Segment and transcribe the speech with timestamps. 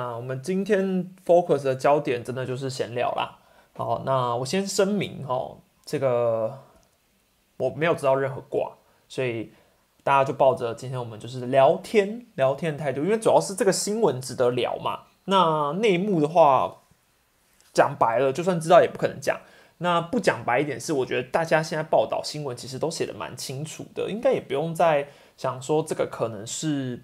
[0.00, 3.36] 那我们今天 focus 的焦点真的就是闲聊啦。
[3.76, 6.58] 好，那我先声明哦，这个
[7.58, 8.78] 我没有知道任何卦，
[9.10, 9.52] 所以
[10.02, 15.00] 大家就抱着今天我们就是聊天聊天的态度，因为主要是这个新闻值得聊嘛。
[15.26, 16.78] 那内幕的话，
[17.74, 19.38] 讲白了，就算知道也不可能讲。
[19.82, 27.02] 那不讲白一点是，我觉得大家现在报道新闻其实都写的蛮清楚的，应该也不用再想说这个可能是。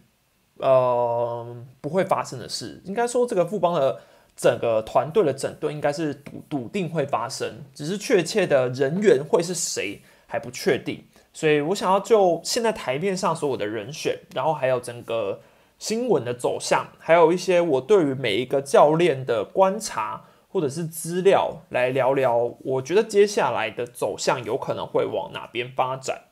[0.59, 4.01] 呃，不会发生的事，应该说这个富邦的
[4.35, 11.05] 整个团队的整顿应该是笃笃定会发生，只是确切的人员会是谁还不确定。
[11.35, 15.41] 所以我想要就现在台面上所有的人选，然后还有整个
[15.79, 26.23] 新闻的走向，还有一些我对于每一个教练的观察或者是资料来聊聊，我觉得接下来的走向有可能会往哪边发展。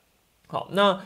[0.47, 1.01] 好，那。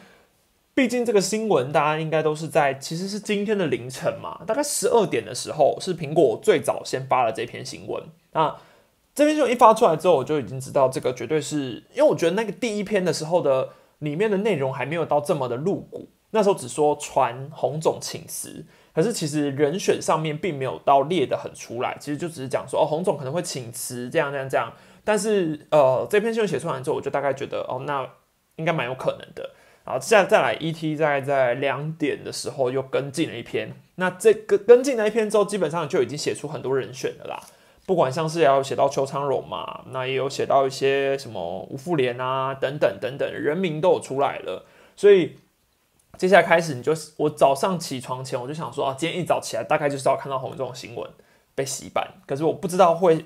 [0.79, 8.01] 毕竟这个新闻，大家应该都是在其实是今天的凌晨嘛，大概十二点的时候，是苹果最早先发了这篇新闻。
[8.31, 8.55] 那
[9.13, 24.71] 这篇新闻一发出来之后，我就已经知道这个绝对是因为我觉得那个第一篇的时候的里面的内容还没有到这么的露骨，那时候只说传洪总请辞，可是其实人选上面并没有到列的很出来，其实就只是讲说哦洪总可能会请辞这样这样这样。
[25.03, 28.07] 但是呃这篇新闻写出来之后，我就大概觉得哦那
[28.55, 29.49] 应该蛮有可能的。
[29.89, 33.73] 好，现在再来，ET 在在两点的时候又跟进了一篇。
[33.95, 37.41] 那这个跟进了一篇之后，基本上就已经写出很多人选了啦。
[37.87, 44.63] 不管像是要写到邱昌荣嘛，那也有写到一些什么吴富连啊等等等等，人名都有出来了。
[44.95, 45.37] 所以
[46.19, 51.09] 接下来开始，你就我早上起床前我就想说啊，今天一早起来大概就是要看到红这种新闻
[51.55, 52.07] 被洗版。
[52.27, 53.25] 可是我不知道会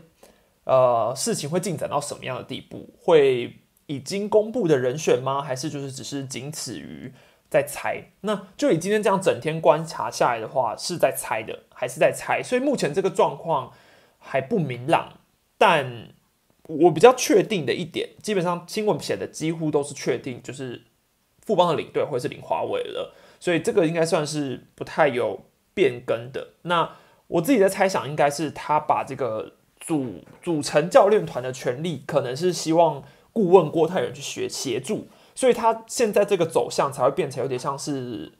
[0.63, 3.57] 呃事情会进展到什么样的地步，会。
[3.93, 5.41] 已经公布的人选吗？
[5.41, 7.13] 还是就是只是仅此于
[7.49, 8.11] 在猜？
[8.21, 12.41] 那就以今天这样整天观察下来的话，是在猜的，还是在猜？
[12.41, 13.71] 所以目前这个状况
[14.17, 15.19] 还不明朗。
[15.59, 16.09] 但
[16.67, 20.81] 我比较确定的一点，基本上新闻写的几乎都是确定，就是
[21.45, 23.13] 富邦的领队会是领华为了。
[23.39, 25.45] 所以这个应该算是不太有
[25.75, 26.53] 变更的。
[26.63, 26.95] 那
[27.27, 33.03] 我自己的猜想，应该是他把这个组组成教练团的权利，可能是希望。
[33.33, 38.31] 顾问郭泰仁去学协助，所以他现在这个走向才会变成有点像是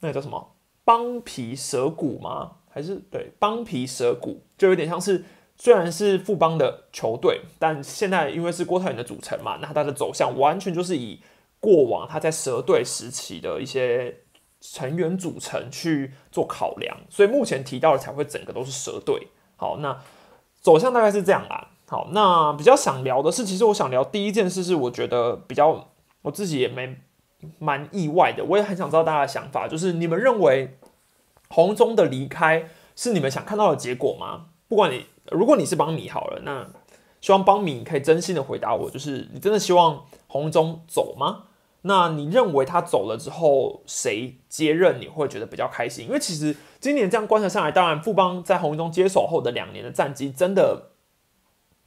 [0.00, 2.52] 那个叫什么帮皮蛇骨吗？
[2.70, 5.24] 还是对帮皮蛇骨，就有点像是
[5.56, 11.20] 虽然是富邦的球队，但现在因为是郭泰仁的组成嘛，那他的走向完全就是以
[11.60, 14.18] 过往他在蛇队时期的一些
[14.60, 19.28] 成员组成去做考量，所以目前提到的才会整个都是蛇队。
[19.56, 20.00] 好，那
[20.60, 21.70] 走向大概是这样啦。
[21.90, 25.88] 好，那比较想聊的是，其实我想聊第一件事是，我觉得比较
[26.20, 26.98] 我自己也没
[27.58, 30.76] 蛮意外的，我也很想知道大家的想法，就是你们认为
[31.48, 34.48] 红中的离开是你们想看到的结果吗？
[34.68, 36.66] 不管你如果你是帮米好了，那
[37.22, 41.44] 希望帮米可以真心的回答我，就是你真的希望红中走吗？
[41.80, 46.06] 那你认为他走了之后谁接任你会觉得比较开心？
[46.06, 50.90] 因为其实今年这样观察上来，当然富邦在红中接手后的两年的战绩真的。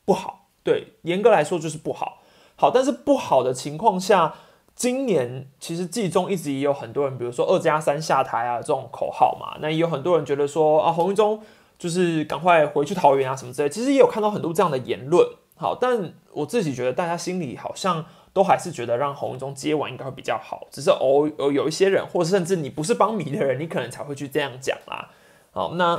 [0.06, 2.22] 不好，对，严格来说就是不好。
[2.56, 4.35] 好，但是不好的情况下，
[4.75, 11.41] 今年其实季中一直也有很多人，比如说二加三下台啊这种口号嘛，那也有很多人觉得说啊，洪一中
[11.78, 13.69] 就是赶快回去桃园啊什么之类。
[13.69, 15.28] 其实也有看到很多这样的言论。
[15.56, 20.67] 好，但我自己觉得大家心里好像都还是觉得让洪一中接完应该会比较好。
[20.72, 25.09] 只是偶尔有一些人，或者甚至你不是帮迷的人，你可能才会去这样讲啦。
[25.51, 25.95] 好，那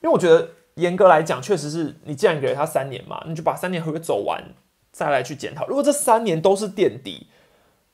[0.00, 0.50] 因为我觉得。
[0.74, 4.42] 严格来讲，确实是你既然给了他三年嘛，你就把三年合约走完，
[4.90, 5.66] 再来去检讨。
[5.68, 7.28] 如果这三年都是垫底，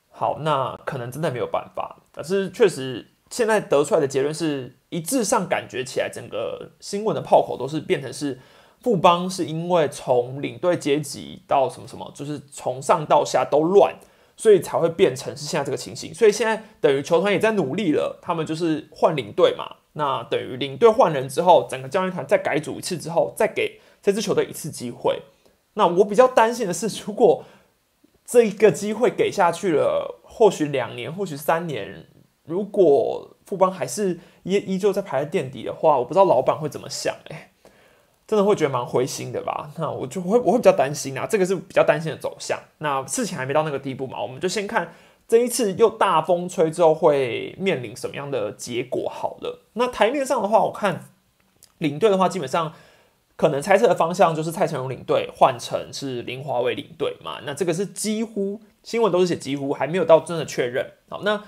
[0.09, 1.97] 好，那可能真的没有办法。
[2.11, 8.39] 可是确实，现在得出来的结论是一致上，感觉起来整个新闻的炮口都是变成是
[8.81, 13.95] 富邦是因为从领队阶级到什么什么，就是从上到下都乱，
[14.35, 16.11] 所以才会变成是现在这个情形。
[16.13, 19.77] 所以现在等于球团也在努力了，他们就是换领队嘛。
[19.93, 25.23] 那等于领队换人之后，整个教练团再改组一次之后，再给这支球队一次机会。
[25.73, 27.43] 那我比较担心的是，如果
[28.25, 32.05] 这一个机会给下去了，或许两年，或许三年，
[32.45, 37.13] 如果富邦还是依依旧在排在垫底的话，我不知道老板会怎么想。
[37.29, 37.51] 哎，
[38.25, 39.71] 真的会觉得蛮灰心的吧？
[39.77, 42.57] 那我就会我会比较担心啊，这个是比较担心的走向。
[42.77, 44.93] 那事情还没到那个地步嘛，我们就先看。
[45.31, 49.07] 这一次又大风吹之后会面临什么样的结果？
[49.07, 51.05] 好了，那台面上的话，我看
[51.77, 52.73] 领队的话，基本上
[53.37, 57.39] 可能猜测的方向就是蔡成荣领队换成是林华为领队嘛。
[57.45, 60.85] 那这个是几乎新闻都是写几乎，还没有到真的确认。
[61.07, 61.41] 好，那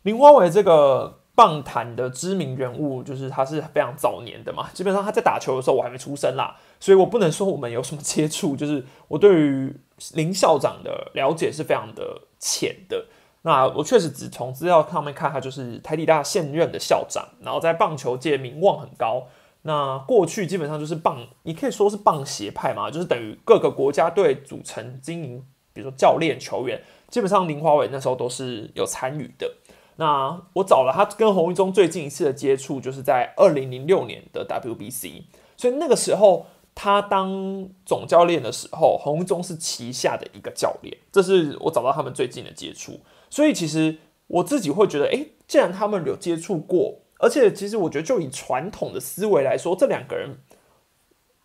[0.00, 9.76] 林华为这个棒坛的知名人物，就是他是非常早年的嘛，基本上他在打球的时候我还没出生啦，所以我不能说我们有什么接触，就是我对于
[10.14, 13.04] 林校长的了解是非常的浅的。
[13.46, 19.28] 那我确实只从资料上面看，他就是台体大现任的校长，然后在棒球界名望很高。
[19.62, 29.48] 那过去基本上就是棒，你可以说是棒协派嘛，就是等于各个国家队组成经营，比如说教练、球员，基本上林华伟那时候都是有参与的。
[29.94, 35.22] 那我找了他跟洪一中最近一次的接触，就是在二零零六年的 WBC，
[35.56, 42.98] 所以那个时候他当总教练的时候，洪一中是旗下的一个教练，这是我找到他们最近的接触。
[43.36, 43.98] 所以其实
[44.28, 47.02] 我自己会觉得，哎，既然他们有接触过。
[47.18, 50.38] 而且，其实我觉得，就以传统的思维来说，这两个人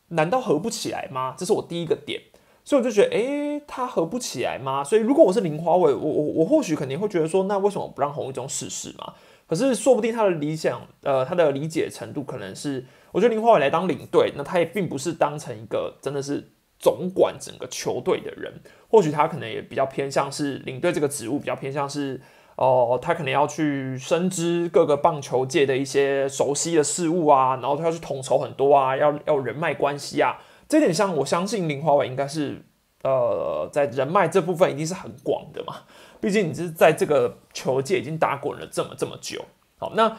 [0.08, 1.36] 难道合不起来吗？
[1.38, 2.22] 这是我第一个点。
[2.64, 4.86] 所以我就觉得，诶，他合不起来吗？
[4.86, 9.14] 所以如果我是林华伟，我我我或许肯定会觉得说，那为什么不让洪一中试试嘛？
[9.48, 22.20] 可是说不定他的理想，呃，他的理解程度可能是，我觉得林华伟来当领队，那他也并不是当成一个真的是总管整个球队的人，或许他可能也比较偏向是领队这个职务，比较偏向是。
[22.58, 30.38] 哦，他可能要去深知各个棒球界的一些熟悉的事物啊，然后他要去统筹很多啊，要要人脉关系啊，
[30.70, 32.64] 这点像我相信林华伟应该是
[33.04, 35.78] 呃在人脉这部分一定是很广的嘛，
[36.20, 39.44] 毕竟你是在这个球界已经打滚了这么这么久。
[39.80, 40.10] 好，那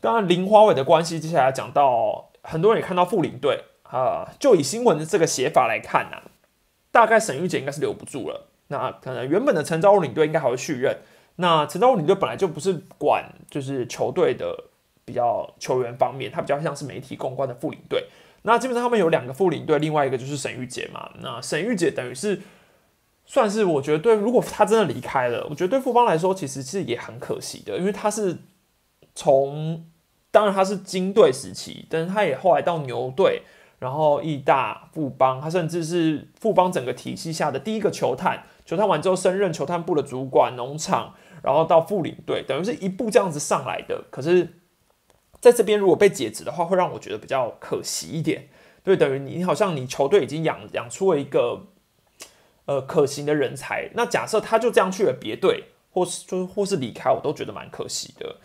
[0.00, 6.30] 刚刚林华伟的关系，接下来讲到很多人也看到副领队啊，就以新闻的这个写法来看呢，
[6.90, 10.98] 大概沈玉杰应该是留不住了，那可能原本的陈昭武领队应该还会续任。
[11.36, 14.64] 那陈昭武领队本来就不是管就是球队的
[15.04, 18.06] 比较球员方面，他比较像是媒体公关的副领队。
[18.42, 21.10] 那基本上他们有两个副领队，另外一个就是沈玉杰嘛。
[21.20, 22.40] 那沈玉杰等于是
[23.26, 28.38] 算是我觉得对，如果他真的离开了，我觉得对富邦来说其实是也很可惜的，因为他是
[29.14, 29.86] 从
[30.30, 33.42] 当然他是金队时期，但是他也后来到牛队，
[33.80, 38.44] 然后义大富邦，他甚至是富邦整个体系下的第一个球探。
[38.64, 41.14] 球探完之后升任球探部的主管，农场。
[41.42, 44.04] 然后到副领队，等于是一步这样子上来的。
[44.10, 44.60] 可是
[45.40, 48.50] 在这边如果被解职的话，会让我觉得比较可惜一点。
[48.84, 51.68] 对，等于你好像你球队已经养养出了一个
[52.66, 53.88] 呃可行的人才。
[53.94, 58.36] 那假设他就这样去了别队，或是就或是离开，我都觉得蛮可惜的。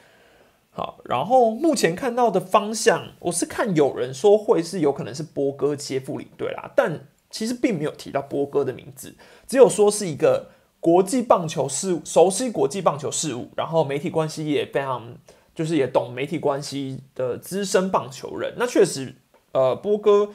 [0.75, 9.15] 好，然后目前看到的方向，我是看有人说会是有可能是波哥接副领队啦，但其实并没有提到波哥的名字，
[9.47, 10.51] 只有说是一个。
[10.81, 15.15] 国际棒球事务，熟悉国际棒球事务，然后媒体关系也非常，
[15.55, 18.53] 就是也懂媒体关系的资深棒球人。
[18.57, 19.15] 那确实，
[19.53, 20.29] 呃，波哥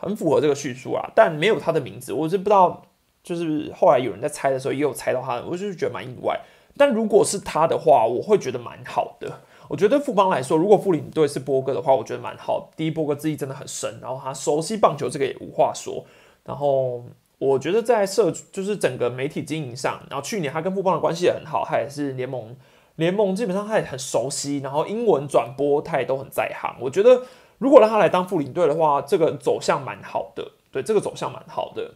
[0.00, 2.84] 很符合这个叙述啊，但没有他的名字，我是不知道。
[3.24, 6.40] 就是后来有人在猜的时候，也有猜到他，我就是觉得蛮意外。
[6.76, 9.40] 但如果是他的话，我会觉得蛮好的。
[9.68, 12.70] 我觉得富邦来说，如果副领队是波哥的话，我觉得蛮好。
[12.76, 16.04] 第一，波哥资历真的很深，然后他熟悉棒球，这个也无话说。
[16.44, 17.04] 然后。
[17.38, 22.56] 我觉得在社就是整个媒体经营上，然后去年他跟富邦的关系也很好，他也是联盟
[22.94, 26.74] 联盟基本上他也很熟悉，然后英文转播他也都很在行。
[26.80, 27.24] 我觉得
[27.58, 31.92] 如果让他来当副领队的话，这个走向蛮好的，对这个走向蛮好的。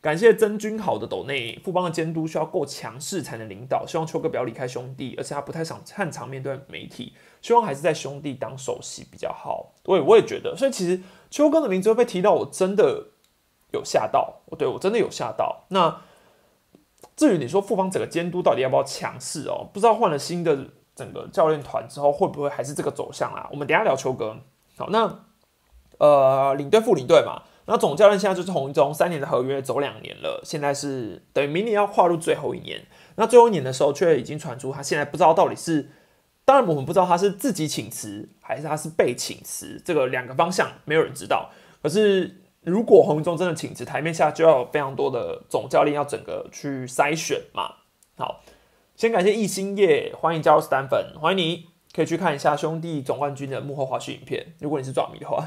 [0.00, 9.74] 感谢曾君豪的斗内，富邦的监督需要够强势才能领导，希望秋哥不要离开兄弟，而且他不太想擅长面对媒体，希望还是在兄弟当首席比较好。
[9.84, 11.00] 我也我也觉得，所以其实
[11.30, 13.08] 秋哥的名字会被提到，我真的。
[13.72, 15.64] 有吓到我，对我真的有吓到。
[15.68, 16.02] 那
[17.14, 19.70] 至于你说复方整个监督到底要不要强势哦？
[19.72, 20.58] 不知道换了新的
[20.96, 23.48] 整个教练团之后，会不会还是这个走向啊？
[23.52, 24.36] 我们等下聊秋哥。
[24.76, 25.20] 好，那
[25.98, 32.84] 呃领队副领队嘛，那总教练现在就是洪一中，三年的合约走两年了，现在是等于明年要跨入最后一年。
[33.14, 35.90] 那最后一年的时候，却已经传出他现在不知道到底是，
[36.44, 41.50] 当然我们不知道他是自己请辞还是他是被请辞，这个两个方向没有人知道。
[41.82, 42.36] 可是。
[42.62, 47.76] 如果洪忠真的请辞，台面下就要非常多的总教练要整个去筛选嘛。
[48.18, 48.42] 好，
[48.94, 54.52] 先感谢易兴业，欢迎加入 Stan 粉，欢迎你可以去看一下兄弟总冠军的幕后花絮影片。
[54.58, 55.42] 如果你是抓迷的话，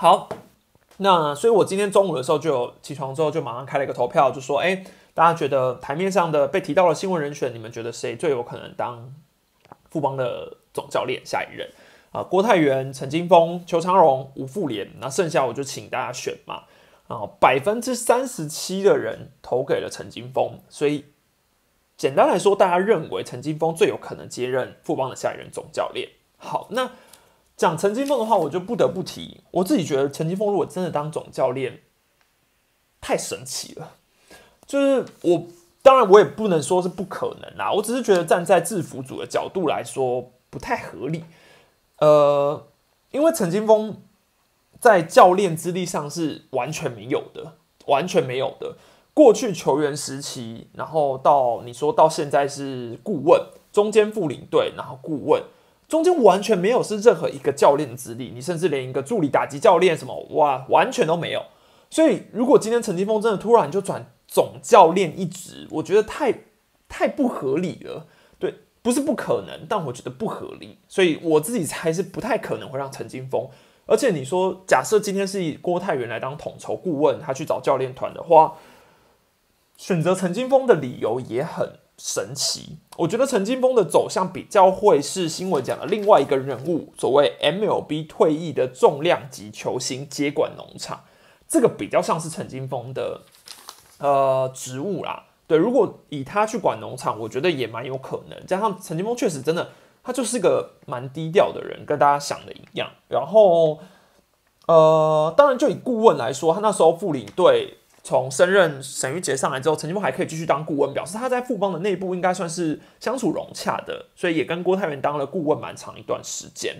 [0.00, 0.28] 好，
[0.98, 9.12] 那所以我今天中午的时候就起床之后就马上开了一个投票，就说，哎，大家觉得台面上的被提到的新闻人选，你们觉得谁最有可能当
[9.90, 11.68] 富邦的总教练下一任？
[12.12, 16.62] 啊，郭泰源、陈金峰、邱昌荣、吴富连，那剩下我就请大家选嘛。
[17.08, 21.06] 啊，百分之三十七的人投给了陈金峰，所以
[21.96, 26.08] 简单来说，大家认为陈金峰最有可能接任富邦的下一任总教练。
[26.36, 26.92] 好，那
[27.58, 31.80] 讲陈金峰的话，我就不得不提，我自己觉得陈金峰如果真的当总教练，
[33.00, 33.96] 太神奇了。
[34.64, 35.46] 就是我
[35.82, 41.24] 当然我也不能说是不可能啦，我只是觉得站在制服组的角度来说不太合理。
[41.98, 42.64] 呃，
[43.10, 43.96] 因为陈金峰
[44.78, 47.54] 在教练资历上是完全没有的，
[47.86, 48.76] 完全没有的。
[49.12, 55.42] 过去球员时期，然后到你说到现在是顾问，中间副领队，然后顾问，
[55.88, 61.42] 中间完全没有是任何一个教练的资历，你甚至连一个助理打击教练什么哇，完全都没有。
[61.90, 66.44] 所以如果今天陈金峰真的突然就转总教练一职，我觉得太
[66.88, 68.06] 太不合理了。
[68.38, 70.78] 对，不是不可能，但我觉得不合理。
[70.86, 73.48] 所以我自己才是不太可能会让陈金峰。
[73.86, 78.58] 而且你说，假设今天是以郭泰源来当统筹顾问，他去找教练团的话。
[79.78, 91.00] 选择陈金峰的理由也很神奇，我觉得陈金峰的走向比较会是新闻讲的另外一个人物，所谓 MLB 退役的重量级球星接管农场，
[91.48, 93.22] 这个比较像是陈金峰的
[93.98, 95.24] 呃职务啦。
[95.48, 98.46] 对，如果以他去管农场，我觉得也蛮有可能。
[98.46, 99.70] 加上陈金峰确实真的，
[100.04, 102.88] 他就是个蛮低调的人，跟大家想的一样。
[103.08, 103.80] 然后
[104.68, 107.78] 呃，当然就以顾问来说，他那时候副领队。
[108.08, 116.76] 从升任沈玉杰上来之后，陈金峰还可以继续当顾问，表示他在富邦的内部应该算是相处融洽的，所以也跟郭泰源当了顾问蛮长一段时间。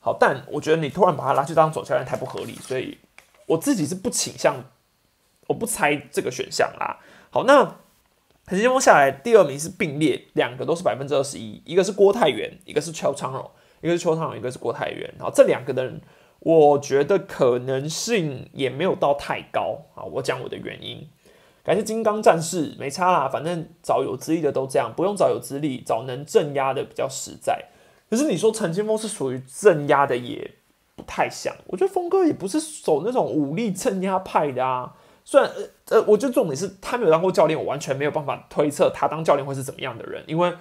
[0.00, 2.96] 好，但我觉得你突然把他拉去当总教练太不合理，所以
[3.44, 4.64] 我自己是不倾向，
[5.48, 6.98] 我不猜这个选项啦。
[7.28, 7.76] 好，那
[8.46, 13.50] 陈金峰下来第二名是并列，两个都是百分之二十一，一个是郭泰源，一个是邱昌荣，
[13.82, 15.12] 一个是邱昌荣，一个是郭泰源。
[15.18, 16.00] 然后这两个人。
[16.44, 20.04] 我觉得可能性也没有到太高啊！
[20.04, 21.08] 我讲我的原因，
[21.64, 27.64] 感谢金刚战士，没差啦，反正找有资历的都这样，不用找有资历，找能镇压的比较实在。
[28.10, 30.50] 可是你说陈金峰是属于镇压的，也
[30.94, 31.54] 不太像。
[31.68, 34.94] 我觉得峰哥也不是走那种武力镇压派的啊。
[35.24, 40.52] 虽然呃呃，我觉得重点是他没有当过教练，我完全没有办法推测他当教练会是怎么样的人，因为。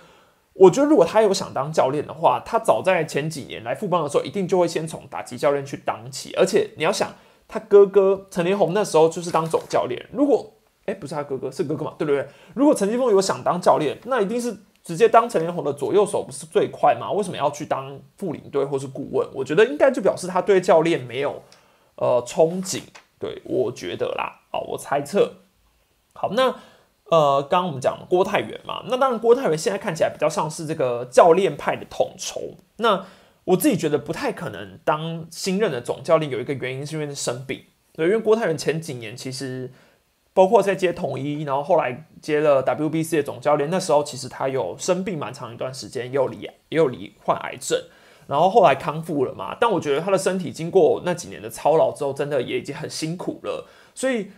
[0.53, 6.31] 我觉得，如果他有想当教练的话，他早在前几年来富邦的时候，一定就会先从打击教练去当起。
[6.35, 7.11] 而且你要想，
[7.47, 10.07] 他哥哥陈连宏那时候就是当总教练。
[10.11, 10.53] 如果，
[10.85, 11.95] 哎，不是他哥哥，是哥哥嘛？
[11.97, 12.27] 对不对？
[12.53, 17.11] 如果陈金峰有想当教练，那一定是直接当陈连宏的左右手，不是最快吗？
[17.11, 19.27] 为什么要去当副领队或是顾问？
[19.33, 21.41] 我觉得应该就表示他对教练没有
[21.95, 22.81] 呃憧憬。
[23.17, 25.33] 对我觉得啦，好，我猜测。
[26.13, 26.55] 好，那。
[27.13, 32.55] 呃，刚刚我们讲郭泰源嘛，那当然郭泰源现在看起来比较像是这个教练派的统筹。
[32.77, 33.05] 那
[33.43, 37.65] 我自己觉得不太可能当新任的总教练，有一个原因是因为生病。
[37.91, 39.71] 对，因为郭泰源前几年其实
[40.33, 47.79] 包括在接统一，然后后来接了 WBC 的总教练，那时候其实他有生病蛮长一段时间，也有离也有罹患癌症，
[48.25, 49.55] 然后后来康复了嘛。
[49.61, 54.31] 但我觉得他的身体经过那几年的操劳之后，真的也已经很辛苦了，所以。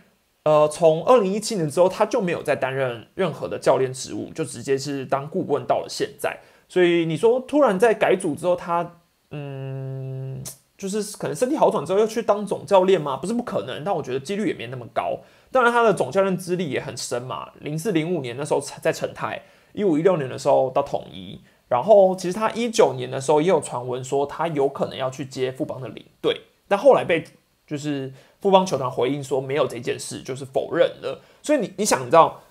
[0.46, 6.38] 呃，从二零一七年之后，他就没有再担任任何的教练职务，就直接是当顾问到了现在。
[6.68, 8.98] 所以你说突然在改组之后，他
[9.32, 10.40] 嗯，
[10.78, 13.16] 就是可能身体好转之后又去当总教练吗？
[13.16, 15.18] 不是不可能，但我觉得几率也没那么高。
[15.50, 27.24] 当然，他的总教练资历也很深嘛，零四零五年那时候在成泰，一五一六年的时候到统一，然后其实他一九年的时候也有传闻说他有可能要去接富邦的领队，但后来被
[27.66, 28.12] 就是。
[28.38, 31.20] 富邦球团回应说没有这件事，就是否认了。
[31.42, 32.42] 所以你你想知道，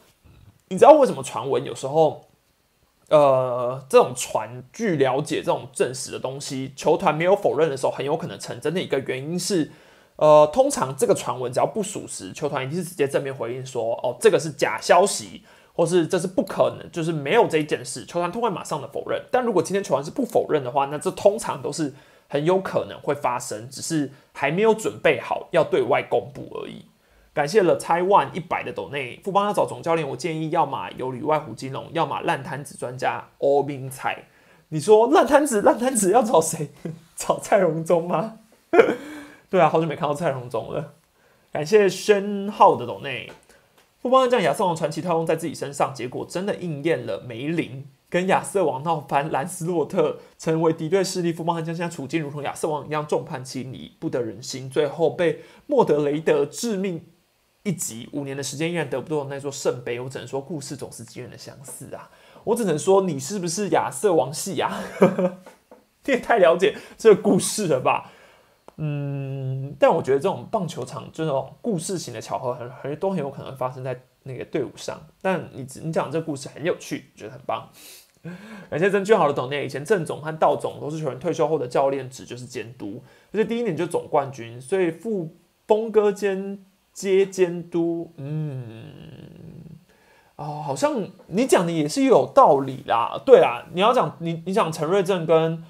[0.68, 2.26] 你知道为什么传闻有时候，
[3.08, 9.72] 呃，这种传据了解这种证实的东西，球团没有否认的时候，很有可能成真的一个原因是，
[10.18, 19.24] 呃，通常这个传闻只要不属实，球团一定是直接正面回应说，哦，这个是假消息，或是这是不可能，就是没有这一件事，球团都会马上的否认。
[19.32, 21.94] 但如果今天球团是不否认的话，那这通常都是。
[22.28, 26.86] 很有可能会发生，只是还没有准备好要对外公布而已。
[27.34, 34.24] 感谢了 Taiwan 一百的斗内，富邦要找总教练，我建议要么有里外胡金龙，要么烂摊子专家欧明才。
[34.70, 36.72] 你说烂摊子，烂摊子要找谁？
[37.16, 38.40] 找蔡荣忠吗？
[39.50, 40.94] 对啊，好久没看到蔡荣忠了。
[41.52, 43.32] 感谢宣浩的斗内，
[44.02, 47.88] 富邦将亚瑟王传奇套用在自己身上，结果真的应验了梅林。
[48.16, 54.70] 跟亚瑟王闹翻，兰斯洛特成为敌对势力，富邦悍将现在处境如同亚瑟王一样众叛亲离，不得人心。
[54.70, 57.08] 最后被莫德雷德致命
[57.64, 60.00] 一击，五年的时间依然得不到那座圣杯。
[60.00, 62.10] 我只能说，故事总是惊人的相似啊！
[62.46, 64.82] 我只能说，你是不是亚瑟王系呀？
[66.06, 68.10] 你也太了解这个故事了吧？
[68.78, 75.06] 嗯，但我觉得这种棒球场这种故事型的巧合，很很都很有可能发生在那个队伍上。
[75.22, 77.70] 但你你讲这个故事很有趣，觉得很棒。
[78.70, 83.02] 感谢真俊好的董念，以前郑总和道总都是球员退休后的教练职，就是监督，
[83.32, 85.36] 而且第一年就总冠军，所以副
[85.68, 88.86] 峰哥兼接监督，嗯，
[90.36, 93.22] 哦，好像你讲的也是有道理啦。
[93.26, 95.64] 对啦，你要讲你你讲陈瑞正跟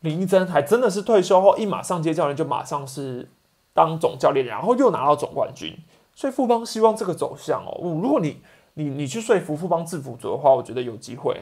[0.00, 3.28] 林一珍，还真的是退休后一马上接教练就马上是
[3.72, 5.76] 当总教练，然后又拿到总冠军。
[6.14, 8.42] 所以富邦希望这个走向哦，如果你
[8.74, 11.40] 你你去说服富邦制服组的话，我觉得有机会，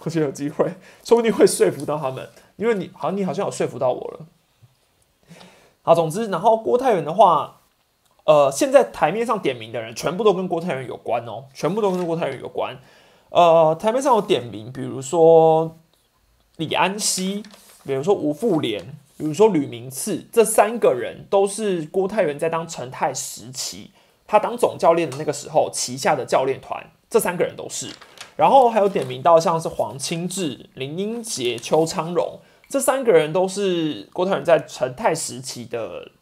[0.00, 0.72] 我觉得有机会，
[1.04, 4.26] 说不定会说服到他们，因为你好像你好像有说服到我了。
[5.82, 7.58] 好，总之，然后郭泰源的话。
[8.24, 12.78] 呃，现在台面上点名的人全部都跟郭泰源有关哦，全部都跟郭泰源有关。
[13.30, 15.76] 呃，台面上有点名，比如说
[16.56, 17.42] 李安熙，
[17.84, 18.80] 比如说吴富连，
[19.18, 23.90] 比如说吕明次，这三个人都是郭泰源在当成泰时期，
[24.32, 27.90] 他当总教练的那个时候旗下的教练团，这三个人都是。
[28.34, 36.12] 然后还有点名到像是黄清志、林英杰、邱昌荣，这三个人都是郭泰源在成泰时期的。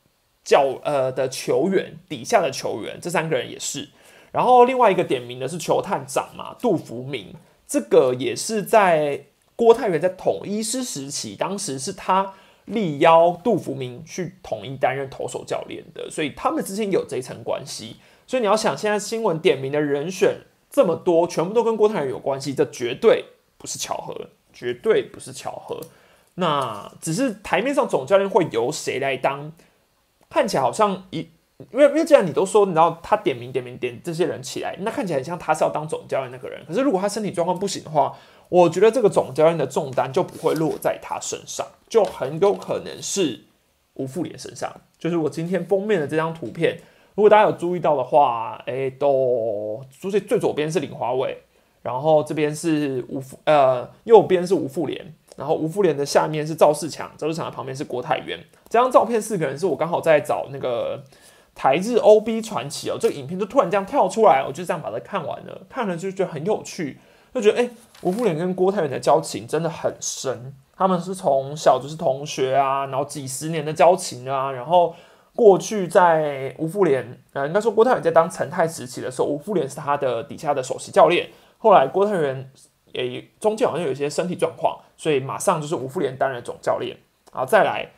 [0.42, 3.90] 教呃的球员底下的球员，这三个人也是。
[4.32, 7.34] 然后另外一个点名的是球探长嘛，杜福明，
[7.68, 12.32] 这个也是在郭泰源在统一师时期，当时是他
[12.72, 17.96] 力邀杜福明去统一担任投手教练的，所以他们之间有这一层关系。
[18.26, 23.24] 所以你要想，现在新闻点名的人选这么多，全部都跟郭泰源有关系，这绝对
[23.58, 25.80] 不是巧合，绝对不是巧合。
[26.36, 29.52] 那只是台面上总教练会由谁来当？
[30.30, 31.28] 看起来好像一，
[31.72, 36.64] 因为因为既然你都说，你知道他点名点名点这些人起来，那看起来很像他是要当总教练那个人。
[36.68, 38.16] 可是如果他身体状况不行的话，
[38.50, 43.44] 我觉得这个总教练的重担就不会落在他身上，就很有可能是
[43.94, 44.70] 吴富连身上。
[44.98, 46.78] 就是我今天封面的这张图片，
[47.14, 51.38] 如果大家有注意到的话，哎，都最最左边是林华伟，
[51.80, 55.14] 然后这边是吴富，呃，右边是吴富连。
[55.36, 58.38] 然后吴富连的下面是赵世强，赵世强的旁边是郭泰源。
[58.68, 61.02] 这张照片四个人是我刚好在找那个
[61.54, 66.98] 台日 OB 传奇哦，这个影片就突然这样跳出来，我就这样把它看完了，看了就觉得很有趣，
[67.32, 67.70] 就觉得哎，
[68.02, 74.94] 吴富连跟郭泰源的交情真的很深，他们是从小就是同学啊，然后几十年的交情啊，然后
[75.34, 82.50] 过去在吴富连，呃，应该说郭泰源在当陈泰时期的时候，吴富连是他的底下的首席教练，后来郭泰源。
[82.92, 86.96] 也中间好像有一些身体状况，所以马上就是吴富连担任总教练
[87.30, 87.44] 啊。
[87.46, 87.88] 再来，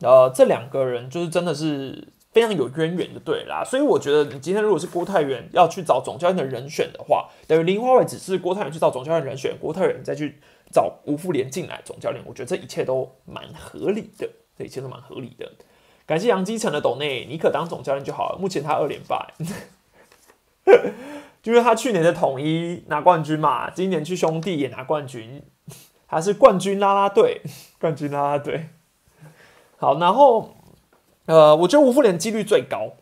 [0.00, 3.64] 呃，这两个人就是真的是非常有渊源的，对啦。
[3.64, 15.50] 所以我觉得你今天如果是郭泰源要去找总教练的人选的话，等于林华伟只是郭泰源去找总教练人选，郭泰源再去找吴富连进来总教练，我觉得这一切都蛮合理的，这一切都蛮合理的。
[16.04, 18.38] 感谢杨基成的董内，你可当总教练就好了。
[18.38, 19.32] 目前他二连败。
[21.44, 25.42] 因 为他去年的统一拿冠军嘛，今年去兄弟也拿冠军，
[26.08, 27.42] 他是冠军啦啦队，
[27.78, 28.70] 冠军啦啦队。
[29.76, 30.56] 好，然后
[31.26, 32.92] 呃，我觉得吴富连几率最高。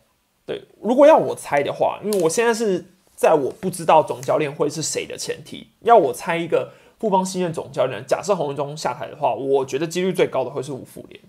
[0.45, 11.19] 对，如果要我猜的话，因为我现在是在我不知道总教练会是谁的前提，要我猜一个富邦新任总教练，假设洪文忠下台的话，我觉得几率最高的会是吴富连。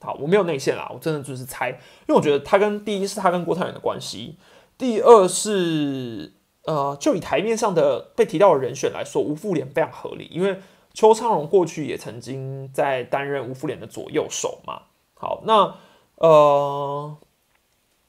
[0.00, 1.76] 好，我没有内线啦，我真的就是猜，因
[2.08, 4.36] 为我觉得他跟第一是他跟郭泰源的关系，
[4.76, 6.34] 第二是。
[6.64, 10.60] 呃，就以台面上的被提到的人选来说，吴富连非常合理，因为
[10.92, 14.82] 邱昌荣过去也曾经在担任吴富连的左右手嘛。
[15.14, 15.74] 好，那
[16.18, 17.16] 呃，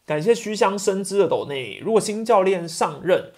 [0.05, 3.31] 感谢虚香深知的斗内，如果新教练上任，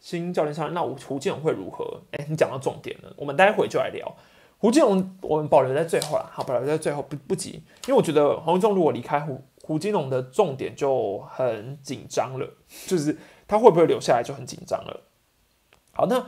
[0.00, 2.02] 新教练上任，那胡建荣会如何？
[2.12, 4.16] 哎，你讲到重点了，我们待会就来聊
[4.58, 12.48] 胡建荣，我们保留在最后了，好，保留在最后不不急，因为我觉得黄文忠如果离开胡胡金龙的重点就很紧张了，
[12.86, 13.18] 就是。
[13.48, 15.00] 他会不会留下来就很紧张了。
[15.92, 16.24] 好，那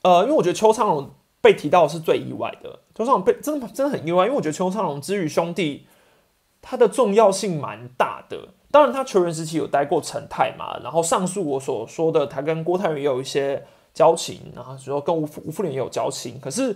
[0.00, 1.10] 呃，因为我觉得邱昌荣
[1.42, 2.78] 被提到是最意外的。
[2.94, 5.86] 邱昌荣被真的真的很意外，因为我觉得邱昌荣之于兄弟，
[6.66, 8.48] 他的重要性蛮大的。
[8.70, 16.40] 当然，他球员时期有待过陈泰嘛，然后上述我所说的，他跟郭泰源也有一些交情，然后说跟吴吴富连也有交情。
[16.40, 16.74] 可是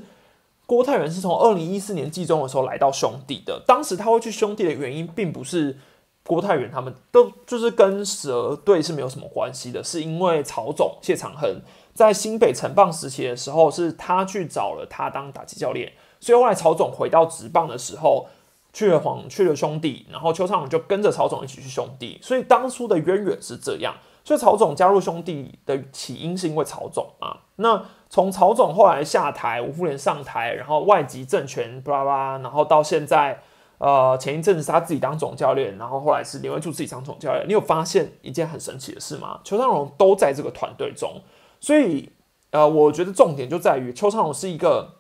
[0.67, 5.79] 郭泰源是从二零一四年季中的时候来到兄弟的，当时他会去兄弟的原因，并不是。
[6.25, 11.63] 郭泰源他们都就是跟蛇队是没有什么关系的，是因为曹总谢长亨
[11.95, 18.27] 在新北城棒时期的时候，是他去找了他当打击教练，所以后来曹总回到职棒的时候，
[18.73, 33.43] 去了黄去了兄弟，然后邱昌荣就跟着曹总一起去兄弟，所以当初的渊源是这样，所以曹总加入兄弟的起因是因为曹总啊，那从曹总后来下台，吴富连上台，然后外籍政权巴拉巴，然后到现在。
[33.81, 37.47] 呃，前一阵子他自己当总教练，然后后来是林文柱自己当总教练。
[37.47, 39.39] 你有发现一件很神奇的事吗？
[39.45, 41.23] 邱昌荣都在这个团队中，
[41.61, 42.11] 所以
[42.51, 44.97] 呃，我觉得重点就在于邱昌荣是一个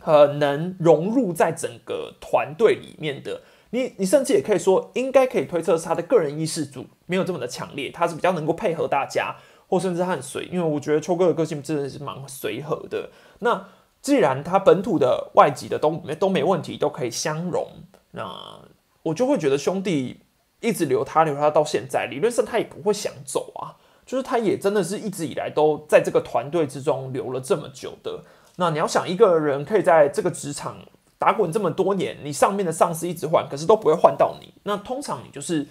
[0.00, 3.42] 很能融入在整个团队里面的。
[3.72, 9.36] 你你甚至也可以说，应该可以推测是他的个人意识组没有这么的强烈，他是比较能够配合大家，
[9.68, 13.10] 或甚至他很随，因为我觉得秋哥的个性真的是蛮随和的。
[13.38, 13.68] 那
[14.02, 17.68] 既然他本土的、外籍的都没都没问题，都可以相融，
[18.10, 18.60] 那
[19.04, 20.20] 我就会觉得兄弟
[20.60, 23.76] 一直留他留他到现在，理论上他也不会想走啊。
[24.04, 28.24] 就是他也真的是一直以来都在这个团队之中留了这么久的。
[28.60, 30.76] 那你要想一个人可以在这个职场
[31.16, 35.66] 打滚这么多年，你上面的上司一直换，可是都不会换到你，那通常你就是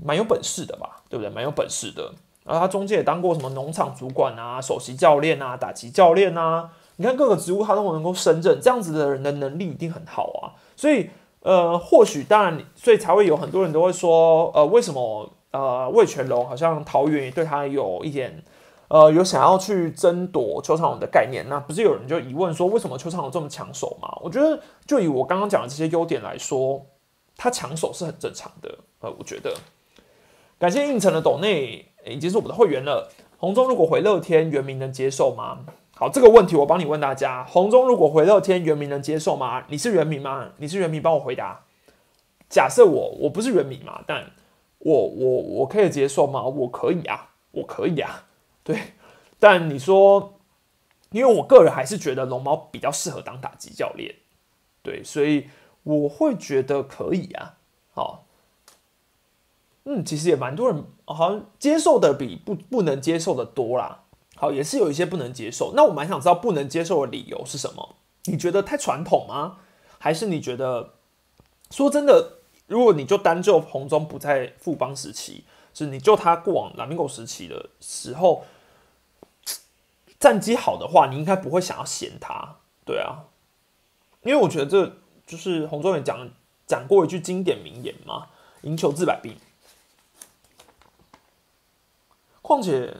[0.00, 1.28] 蛮有本事的吧，对不对？
[1.28, 2.12] 蛮有本事的。
[2.44, 10.54] 然后他中间也当过什么农场主管啊、首席教练啊、打击教练啊，你看各个职务他都能够胜任，这样子的人的能力一定很好啊。
[10.76, 18.40] 所以呃，或许当然，所以才会有很多人都会说，呃，为什么呃魏全龙好像桃园也对他有一点
[18.88, 21.44] 呃有想要去争夺邱长龙的概念？
[21.48, 24.08] 那不是有人就疑问说，为什么邱长龙这么抢手吗？
[24.22, 26.84] 我觉得就以我刚刚讲的这些优点来说，
[27.36, 28.78] 他抢手是很正常的。
[29.00, 29.54] 呃，我觉得
[30.58, 31.90] 感谢应城的斗内。
[32.06, 33.10] 已经是我们的会员了。
[33.38, 35.60] 红中如果回乐天，原名能接受吗？
[35.96, 39.64] 好，这个问题我帮你问大家：红中如果回乐天，原名能接受吗？
[39.68, 40.50] 你是原名吗？
[40.58, 41.64] 你是原名，帮我回答。
[42.50, 44.32] 假设我我不是原名嘛，但
[44.80, 46.42] 我我我可以接受吗？
[46.42, 48.26] 我可以啊，我可以啊。
[48.64, 48.94] 对，
[49.38, 50.40] 但你说，
[51.10, 54.16] 因为我个人还是觉得龙猫比较适合当打击教练，
[54.82, 55.48] 对，所以
[55.84, 57.58] 我会觉得可以啊。
[57.92, 58.26] 好。
[59.86, 64.04] 嗯，其实也蛮多人好像接受的比不不能接受的多啦。
[64.34, 65.74] 好，也是有一些不能接受。
[65.76, 67.96] 那我蛮想知道不能接受的理由是什么？
[68.24, 69.58] 你觉得太传统吗？
[69.98, 70.94] 还是你觉得
[71.70, 78.42] 说真的，如果你就单就红中不在富邦时期，是你就他过往蓝明狗时期的时候
[80.24, 82.56] 战绩好的话，你应该不会想要嫌他，
[82.86, 83.24] 对啊？
[84.22, 84.90] 因为我觉得这
[85.26, 86.30] 就是红中也讲
[86.66, 88.28] 讲过一句经典名言嘛
[88.64, 89.36] ：“赢球治百病。”
[92.40, 92.96] 况且，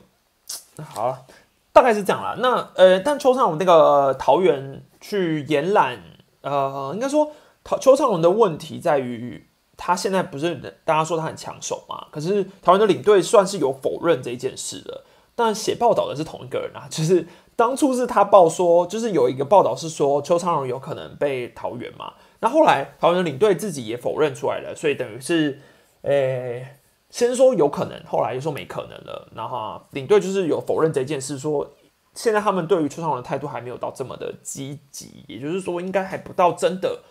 [0.77, 1.25] 好了，
[1.73, 2.35] 大概是这样啦。
[2.41, 6.03] 那呃，但邱昌龙那个桃园去延揽，
[6.43, 7.33] 呃，应该说
[7.65, 12.09] 陶邱昌龙的问题在于，他现在不是大家说他很抢手嘛？
[12.11, 15.05] 可是桃园的领队算是有否认这件事的。
[15.35, 22.15] 但写报道的是同一个人啊， 就是当初是他报说，就是有一个报道是说邱昌荣有可能被桃园嘛。
[22.41, 25.61] 那后来桃园领队自己也否认出来了，所以等于是，
[26.03, 26.65] 呃。
[27.11, 29.29] 先说有可能，后来又说没可能了。
[29.37, 31.71] 然后领队就是有否认这件事，说
[32.13, 37.05] 现在他们对于邱昌荣的态度还没有到这么的积极，也就是说应该还不到真的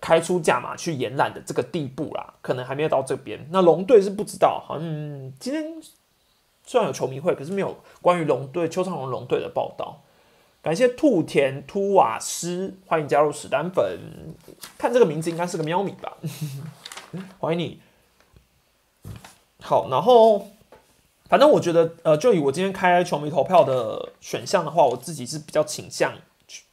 [0.00, 3.44] 开出价码去延揽的这个地步啦，可能还没有到这边。
[3.50, 4.86] 那龙队是不知道，好像
[5.40, 5.64] 今天
[6.66, 10.02] 虽然有球迷会，可是没有关于龙队邱昌龙龙队的报道。
[10.62, 14.34] 感谢兔田突瓦斯，欢迎加入史丹粉。
[14.78, 16.16] 看这个名字应该是个喵米吧？
[17.38, 17.80] 欢迎你。
[19.60, 20.48] 好，然后
[21.28, 26.14] 反正我觉得，呃，就以我今天开球迷投票的选项的话，我自己是比较倾向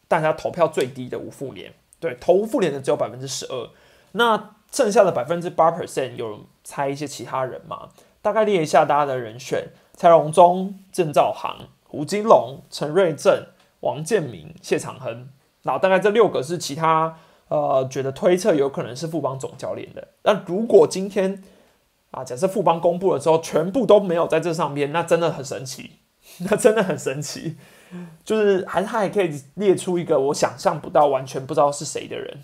[0.07, 3.69] 大家投票最低的吴富联，对，投吴富联的只有百分之十二，
[4.13, 7.89] 那剩下的百分之八 percent 有猜一些其他人嘛？
[8.21, 13.47] 大概列一下大家的人选：蔡荣忠、郑兆航、胡金龙、陈瑞正、
[13.81, 15.29] 王建民、谢长亨。
[15.63, 20.07] 那大概这六个是其他呃觉得推测有可能是富邦总教练的。
[20.23, 21.43] 那如果今天
[22.11, 25.91] 啊，假设富邦公布了之后，全部都没有在这上面，那真的很神奇，
[26.49, 27.55] 那真的很神奇，
[28.25, 32.39] 就是还是他还可以列出一个我想象不到、完全不知道是谁的人。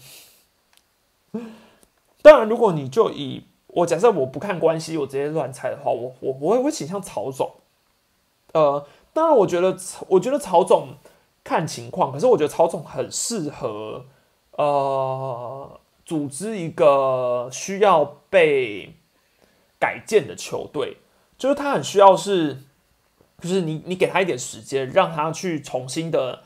[2.22, 3.46] 当然，如果你就以
[3.78, 7.52] 我假设我不看关系，我直接乱猜的话，我我我会会倾向曹总。
[8.54, 10.96] 呃，当然，我觉得我觉得曹总
[11.44, 14.06] 看情况，可是我觉得曹总很适合
[14.52, 18.94] 呃组织一个需要被。
[19.80, 20.98] 改建的球队，
[21.38, 22.64] 就是他很需要是，
[23.40, 26.42] 就是你你给他一点时间，让他去重新的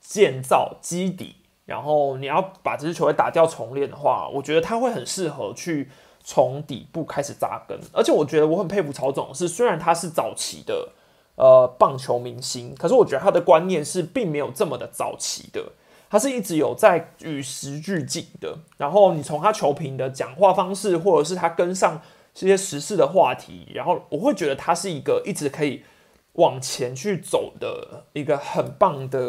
[0.00, 5.90] 建造基底，然后你要把这支球队打掉重练的话，我觉得他会很适合去
[6.24, 7.78] 从底部开始扎根。
[7.92, 10.88] 而且我觉得我很佩服曹总，是虽然他是早期的
[11.36, 15.62] 呃棒球明星，可是我觉得他的观念是并没有这么的早期的，
[16.10, 18.58] 他是一直有在与时俱进的。
[18.76, 22.00] 然后你从他球评的讲话方式，或者是他跟上。
[22.36, 25.84] 这些时事的话题，然后我会觉得他是一个一直可以
[26.32, 29.20] 往前去走的一个很棒的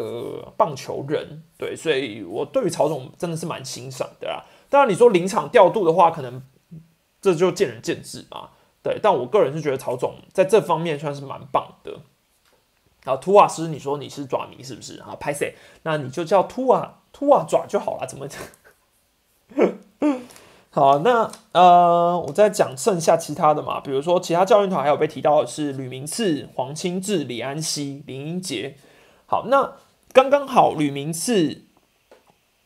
[0.56, 4.44] 棒球人，对，所以我对于曹总真的是蛮欣赏的啦。
[4.68, 6.42] 当然，你说临场调度的话，可能
[7.32, 8.50] 这就见仁见智嘛，
[8.84, 9.00] 对。
[9.02, 11.98] 但我个人是觉得曹总在这方面算是蛮棒的。
[13.04, 15.16] 后图瓦斯，你说你是爪迷是不是啊？
[15.18, 15.54] 拍谁？
[15.82, 18.40] 那你就叫图瓦图瓦爪就好了，怎么讲？
[20.70, 28.76] 好，那呃，我再讲剩下其他的嘛，比如说其他教练团还有被提到的是吕明次、黄清志、李安熙、林英杰。
[29.26, 29.72] 好，那
[30.12, 31.62] 刚刚好，吕明次、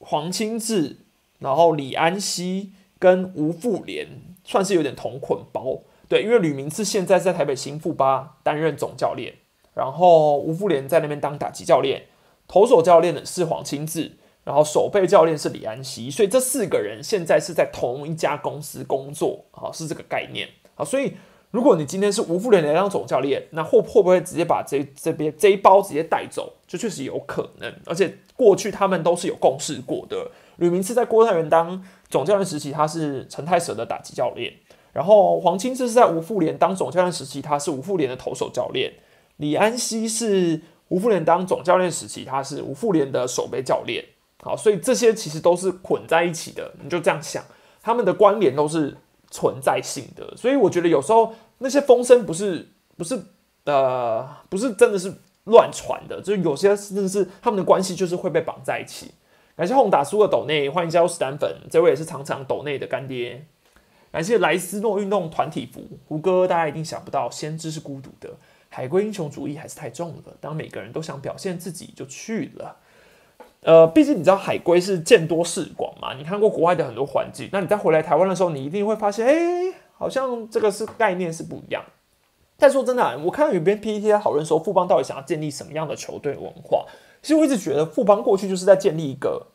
[0.01, 0.99] 黄清志，
[1.39, 4.09] 然后李安熙跟吴富连
[4.45, 5.81] 算是有点同捆包。
[6.09, 9.35] 对，因为吕明次现在在台北新富巴担任总教练，
[9.75, 12.07] 然后吴富连在那边当打击教练，
[12.49, 14.17] 投手教练的是黄清志。
[14.43, 20.85] 然后守备教练是李安熙，所以这四个人现在是在同一家公司工作，好是这个概念啊。
[20.85, 21.13] 所以
[21.51, 26.55] 如果你今天是吴富连来当总教练，那会会不会直接把这这边这一包直接带走？
[26.67, 27.73] 就确实有可能。
[27.85, 30.31] 而且过去他们都是有共事过的。
[30.57, 34.53] 吕明次在郭泰元当总教练时期，他是陈泰蛇的打击教练；
[34.93, 38.91] 然后黄清志是在吴富联当总教练时期，他是吴富联的投手教练；
[39.37, 44.05] 李安熙是吴富联当总教练时期，他是吴富联的守备教练。
[44.43, 47.45] 好，所以这些其实都是捆在一起的，你就这样想，
[47.81, 48.97] 他们的关联都是
[49.31, 50.37] 存在性的。
[50.37, 53.23] 所以我觉得有时候那些风声不是不是
[53.65, 55.13] 呃不是真的是
[55.45, 59.13] 乱传的，就是有些真的是他们的关系就是会被绑在一起。
[59.61, 63.45] 感谢轰打输的斗内，欢迎加入史丹粉，这位也是常常斗内的干爹。
[64.11, 68.31] 感谢莱斯诺运动团体服，胡歌大家一定想不到，先知是孤独的，
[68.71, 70.35] 海归英雄主义还是太重了。
[70.41, 72.77] 当每个人都想表现自己，就去了。
[73.61, 81.85] 呃，毕竟你知道海归是见多识广嘛，你看过国外的很多环境，那你再回来台湾的时候，你一定会发现，哎，好像这个是概念是不一样。
[82.57, 86.87] 但说真的，我看到有边 PPT 在讨论说，富邦到底想要建立什么样的球队文化？
[87.23, 89.47] 其实我一直觉得富邦过去就是在建立一个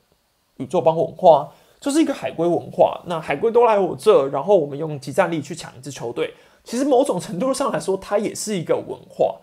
[0.57, 3.01] 宇宙邦文化，就是一个海归文化。
[3.07, 9.37] 那海归都来我这，然后我们用集战力去抢一支球队，其实某种程度上来说，它也是一个文化。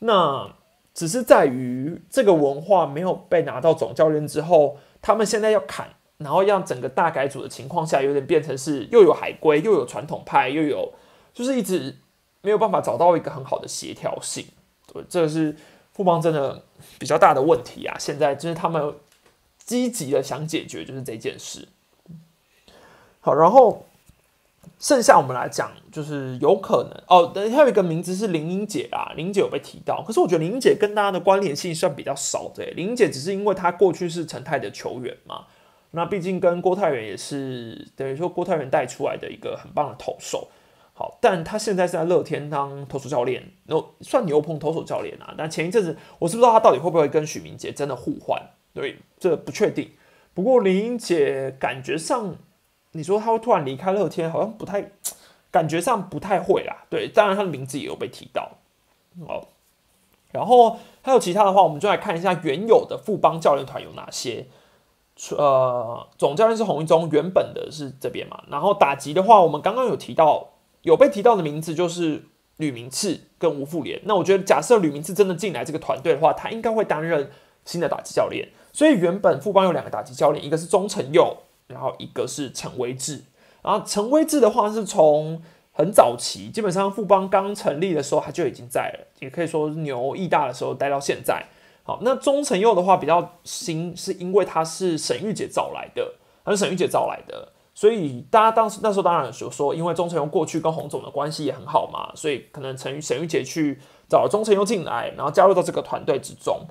[0.00, 0.54] 那
[0.92, 10.92] 只是在于这个文化没有被拿到总教练之后，他们现在要砍，然后让整个大改组的情况下，有点变成是又有海归，又有传统派，又有
[11.32, 11.96] 就是一直
[12.42, 14.46] 没有办法找到一个很好的协调性。
[14.92, 15.56] 对，这是
[15.92, 16.62] 富邦真的
[16.98, 17.96] 比较大的问题啊！
[17.98, 18.94] 现在就是他们
[19.58, 21.68] 积极的想解决，就是这件事。
[23.20, 23.86] 好，然后。
[24.80, 27.30] 剩下我们来讲，就是有可能哦。
[27.34, 32.64] 等还有一个名字是林英姐啊，林英姐有被提到，可是我觉得林英姐跟大家的关联性算比较少的。
[32.72, 35.44] 林英姐只是因为她过去是陈泰的球员嘛，
[35.92, 40.48] 那毕竟跟郭泰源也是等于说郭泰源带出来的一个很棒的投手。
[40.94, 45.34] 好，但他现在是在乐天当投手教练，那算牛棚投手教练啊。
[45.36, 48.40] 但前一阵子我是不知道他到底会不会跟许明杰真的互换，
[48.72, 49.90] 对，这不确定。
[50.32, 52.36] 不过林英姐感觉上。
[52.96, 54.92] 你说他会突然离开乐天，好像不太，
[55.50, 56.84] 感觉上不太会啦。
[56.88, 58.52] 对，当然他的名字也有被提到。
[59.26, 59.48] 哦，
[60.30, 64.46] 然后还有其他的话，我们就来看一下原有的富邦教练团有哪些。
[65.36, 68.44] 呃，总教练是洪一中，原本的是这边嘛。
[68.48, 70.50] 然后打击的话，我们刚刚有提到，
[70.84, 72.22] 有被提到的名字就是
[72.56, 74.00] 吕明次跟吴富连。
[74.04, 77.30] 那我觉得，假设吕明次真的进来这个团队的话，他应该会担任
[77.64, 78.48] 新的打击教练。
[78.72, 81.36] 所以原本富邦有两个打击教练，一个是钟成佑。
[81.66, 83.22] 然后一个是陈威志，
[83.62, 85.42] 然后陈威志的话是从
[85.72, 91.42] 很早期，基本上富邦刚成立的时候他就已经在了，也可以说牛义大的时候待到现在。
[91.82, 106.66] 好，那钟成佑的话比较新，是因为他是沈玉姐找来的，他是沈玉姐找来的，所以大家当时那时候当然有说，因为钟成佑过去跟洪总的关系也很好嘛，所以可能陈沈玉姐去找了钟成佑进来，然后加入到这个团队之中。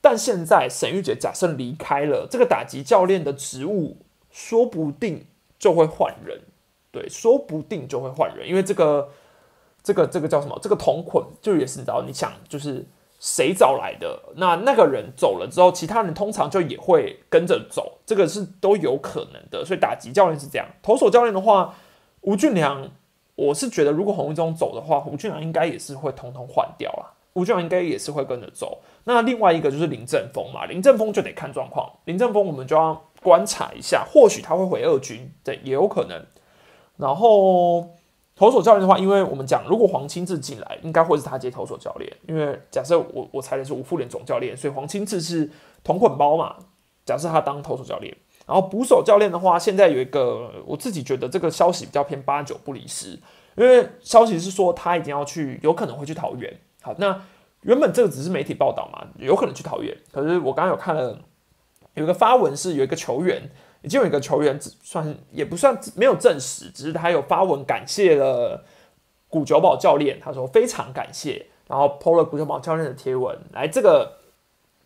[0.00, 3.96] 但现在沈玉姐假设离开了这个打击教练的职务。
[4.38, 5.24] 说不定
[5.58, 6.38] 就会换人，
[6.90, 9.08] 对，说不定就会换人，因为这个，
[9.82, 10.58] 这个，这个叫什么？
[10.60, 12.84] 这个同捆就也是你知道，你想就是
[13.18, 19.64] 谁找来的，那那个人走了之后，其他人通常就也会跟着走，这个是都有可能的。
[19.64, 21.74] 所以打击教练是这样，投手教练的话，
[22.22, 22.90] 吴俊良，
[23.34, 28.80] 我是觉得如果洪一中走的话，吴俊良应该也是会通通换掉了，吴俊良应该也是会跟着走。
[29.04, 33.02] 那另外一个就是林正峰嘛，林正峰就得看状况，林正峰我们就要。
[33.22, 36.24] 观察一下，或许他会回二军，对，也有可能。
[36.96, 37.88] 然后
[38.36, 42.16] 投手教练的话，因为我们讲，如果黄清志进来，应该会是他接投手教练。
[42.28, 45.50] 因为假设我我猜的是吴富联总教练，所以黄清志是
[45.82, 46.54] 同捆包嘛。
[47.06, 48.14] 假设他当投手教练，
[48.46, 53.18] 然后捕手教练的话，现在有一个，我自己觉得这个消息比较偏八九不离十，
[53.56, 56.60] 因为消息是说他一定要去，有可能会去桃园。
[56.82, 57.22] 好，那
[57.62, 61.18] 原本这个只是媒体报道嘛，有可能去桃园，可是我刚刚有看了。
[61.94, 63.50] 有一个发文是有一个球员，
[63.86, 68.64] 已经有一个球员算也不算没有证实，只是他有发文感谢了
[69.28, 74.18] 古九宝教练，他说非常感谢，然后 PO 了古九宝教练的贴文，来这个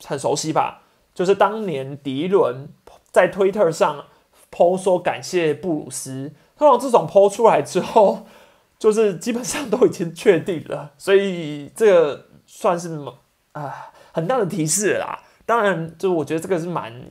[0.04, 0.82] 很熟悉吧？
[1.14, 2.68] 就是当年迪伦
[3.10, 4.04] 在推特上
[4.52, 8.26] 剖说感谢布鲁斯，通常这种剖出来之后，
[8.78, 13.00] 就是基本上都已经确定了，所以这个算是
[13.52, 15.24] 啊很大的提示啦。
[15.46, 17.10] 当然，就我觉得这个是蛮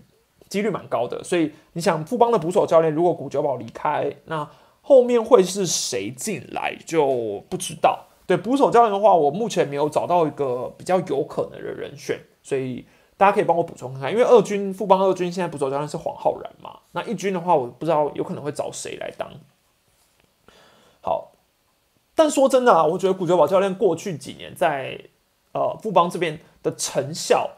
[0.50, 4.50] 几率蛮高的，所以你想富邦的捕手教练如果古九宝离开，那
[4.82, 8.08] 后面会是谁进来就不知道。
[8.26, 12.86] 对捕手教练的话，我目前没有找到一个比较有可能的人选，所以
[13.18, 14.12] 大家可以帮我补充看看。
[14.12, 19.28] 因为二军富邦二军现在捕手教练是黄浩然嘛，那一军的话，我不知道有可能会找谁来当。
[21.02, 21.32] 好，
[22.14, 25.00] 但说真的啊，我觉得古九宝教练过去几年在
[25.54, 27.50] 呃富邦这边的成效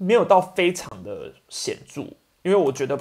[0.00, 2.00] 没有到非常的显著，
[2.42, 2.98] 因为我觉得。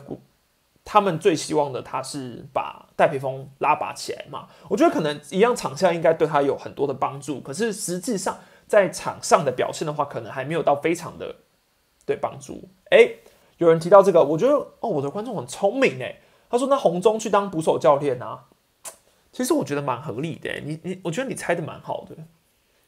[0.91, 4.47] 他们最希望的，他是把戴培峰拉拔起来嘛？
[4.67, 11.35] 我觉得可能一样场下应该对他有很多的帮助，可是实际上在场上的表现的话，可能还没有到非常的
[12.07, 12.69] 对帮助。
[12.89, 13.07] 哎，
[13.57, 18.45] 有人提到这个，我觉得哦，我的观众很聪明哎，他说那红中去当捕手教练啊，
[19.31, 20.51] 其实我觉得蛮合理的。
[20.61, 22.15] 你你，我觉得你猜的蛮好的，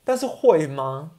[0.04, 1.12] 但是会吗？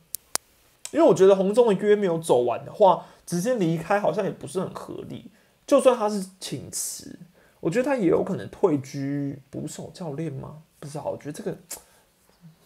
[0.92, 5.30] 因为我觉得红中的约没有走完的话，直接离开好像也不是很合理。
[5.66, 7.18] 就算他是请辞，
[7.60, 10.58] 我觉得他也有可能退居捕手教练吗？
[10.78, 11.56] 不知道，我觉得这个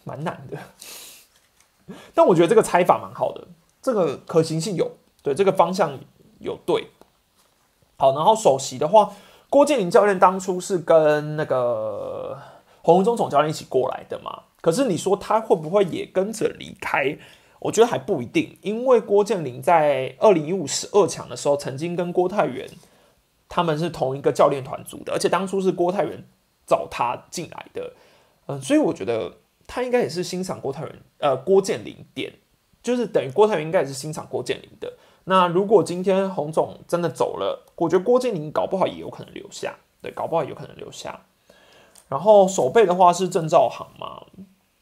[0.04, 0.58] 蛮难的。
[2.14, 3.46] 但我觉得这个猜法蛮好的，
[3.80, 4.90] 这个可行性有，
[5.22, 5.98] 对这个方向
[6.40, 6.88] 有对。
[7.96, 9.12] 好，然后首席的话，
[9.48, 12.36] 郭建林教练当初是跟那个
[12.82, 14.42] 洪文忠总教练一起过来的嘛？
[14.60, 17.16] 可是你说他会不会也跟着离开？
[17.58, 22.68] 我觉得还不一定，因为郭建林在二零一五十二强的时候，曾经跟郭泰元
[23.48, 26.24] 他们是同一个教练团组的，而且当初是郭泰元
[26.66, 27.92] 找他进来的，
[28.46, 32.32] 嗯，所以我觉得他应该也是欣赏郭泰元，呃，郭建林点，
[32.82, 34.92] 就是等于郭泰元应该也是欣赏郭建林的。
[35.24, 41.20] 那如果今天洪总真的走了，我觉得郭建林搞不好也有可能留下，对，搞不好有可能留下。
[42.08, 44.22] 然后守备的话是郑兆航嘛？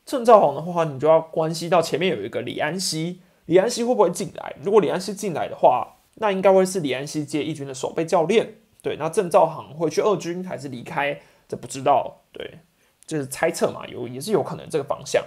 [0.07, 4.55] 郑兆宏的话，你就要关系到前面有一个李安熙，李安熙会不会进来？
[4.62, 8.57] 如果李安熙进来的话，那应该会是李安熙接一军的守备教练。
[8.83, 11.19] 对，那郑兆航会去二军还是离开？
[11.49, 12.21] 这不知道。
[12.33, 12.59] 对，
[13.07, 15.25] 就是猜测嘛，有也是有可能这个方向。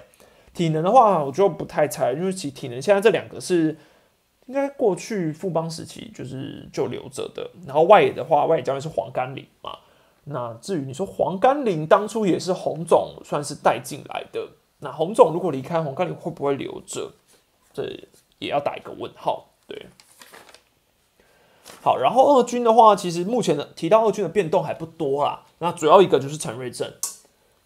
[0.54, 3.76] 体能的话，我就不太猜，因为其体能现在这两个是
[4.46, 7.50] 应该过去富邦时期就是就留着的。
[7.66, 9.72] 然后外野的话，外野教练是黄甘霖嘛。
[10.26, 14.48] 那至于你说黄甘霖当初也是洪总算是带进来的。
[14.80, 17.14] 那洪总如果离开，洪甘霖会不会留着？
[17.74, 17.84] 这
[18.40, 19.50] 也要打一个问号。
[19.68, 19.88] 对，
[21.82, 25.44] 好，然后二军的话，其实目前的提到二军的变动还不多啦。
[25.60, 26.92] 那主要一个就是陈瑞正，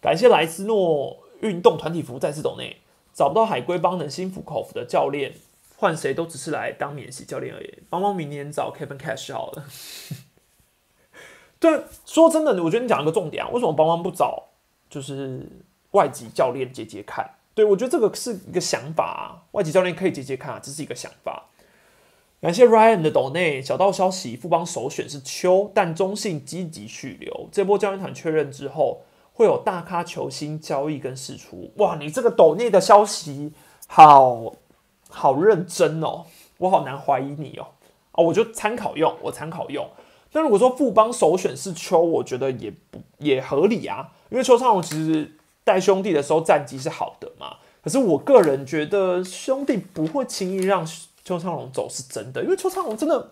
[0.00, 2.78] 感谢莱斯诺运动团体服再次走内，
[3.14, 5.34] 找不到海龟帮能心服口服的教练，
[5.76, 7.78] 换谁都只是来当免洗教练而已。
[7.88, 9.64] 帮帮明年找 Kevin Cash 好了。
[11.60, 14.48] 对，说真的，我觉得你讲一个重点啊，为什么帮帮不找？
[14.90, 15.46] 就是。
[15.92, 19.48] 外籍教练接接看，对我觉得这个是一个想法啊。
[19.52, 21.44] 外籍教练可以接接看啊，这是一个想法。
[22.40, 27.48] 感谢 Ryan 的斗内小道消息，富邦首选是邱，但中信积极续留。
[27.52, 29.02] 这波教练团确认之后，
[29.34, 31.70] 会有大咖球星交易跟释出。
[31.76, 33.52] 哇，你这个斗内的消息
[33.86, 34.54] 好
[35.08, 36.24] 好认真哦，
[36.58, 37.66] 我好难怀疑你哦。
[38.12, 39.86] 啊，我就参考用，我参考用。
[40.32, 45.30] 但如果说富邦首选是邱，我觉得也不也合理啊，因为邱昌荣其实。
[45.64, 47.56] 带兄弟的时候战绩是好的嘛？
[47.82, 50.86] 可是我个人觉得兄弟不会轻易让
[51.24, 53.30] 邱昌龙走，是真的，因为邱昌龙真的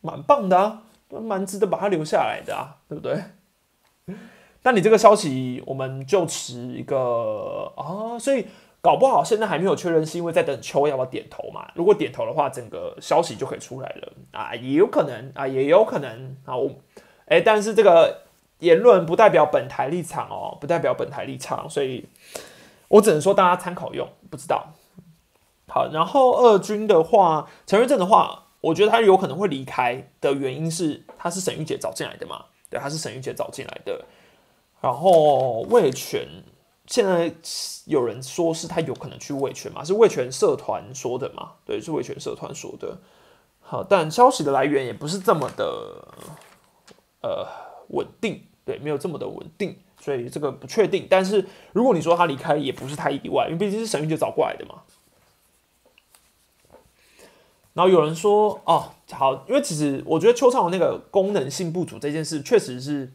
[0.00, 4.16] 蛮棒的啊，蛮值得把他留下来的啊，对不对？
[4.62, 8.46] 那你这个消息我们就持一个啊，所以
[8.80, 11.68] 搞不好现在还没有确认，是因为在等邱要不要点头嘛？
[11.74, 16.70] 如果点头的话，整个消息就可以出来了啊，也有可能啊，也有可能啊，我
[17.26, 18.29] 哎，但是这个。
[18.60, 22.06] 言论不代表本台立场哦，不代表本台立场，所以
[22.88, 24.72] 我只能说大家参考用，不知道。
[25.68, 34.04] 好，然后二军的话，陈瑞正的话，我觉得他有可能会离开的原因是他是沈玉姐找进来的嘛，对，他是沈玉姐找进来的。
[34.80, 36.26] 然后魏权
[36.86, 37.32] 现在
[37.84, 42.98] 有人说是他有可能去魏权嘛，是魏权社团说的嘛，对，是魏权社团说的。
[43.60, 46.08] 好，但消息的来源也不是这么的
[47.22, 47.46] 呃
[47.90, 48.42] 稳定。
[48.70, 51.08] 对，没有这么的稳定，所以这个不确定。
[51.10, 54.82] 但是如果你说他离开，也不是太意外，因为毕竟是沈玉杰找过来的嘛。
[57.72, 63.12] 然后有人说，哦，好，因为其实我觉得邱畅的那个功能性不足这件事，确实是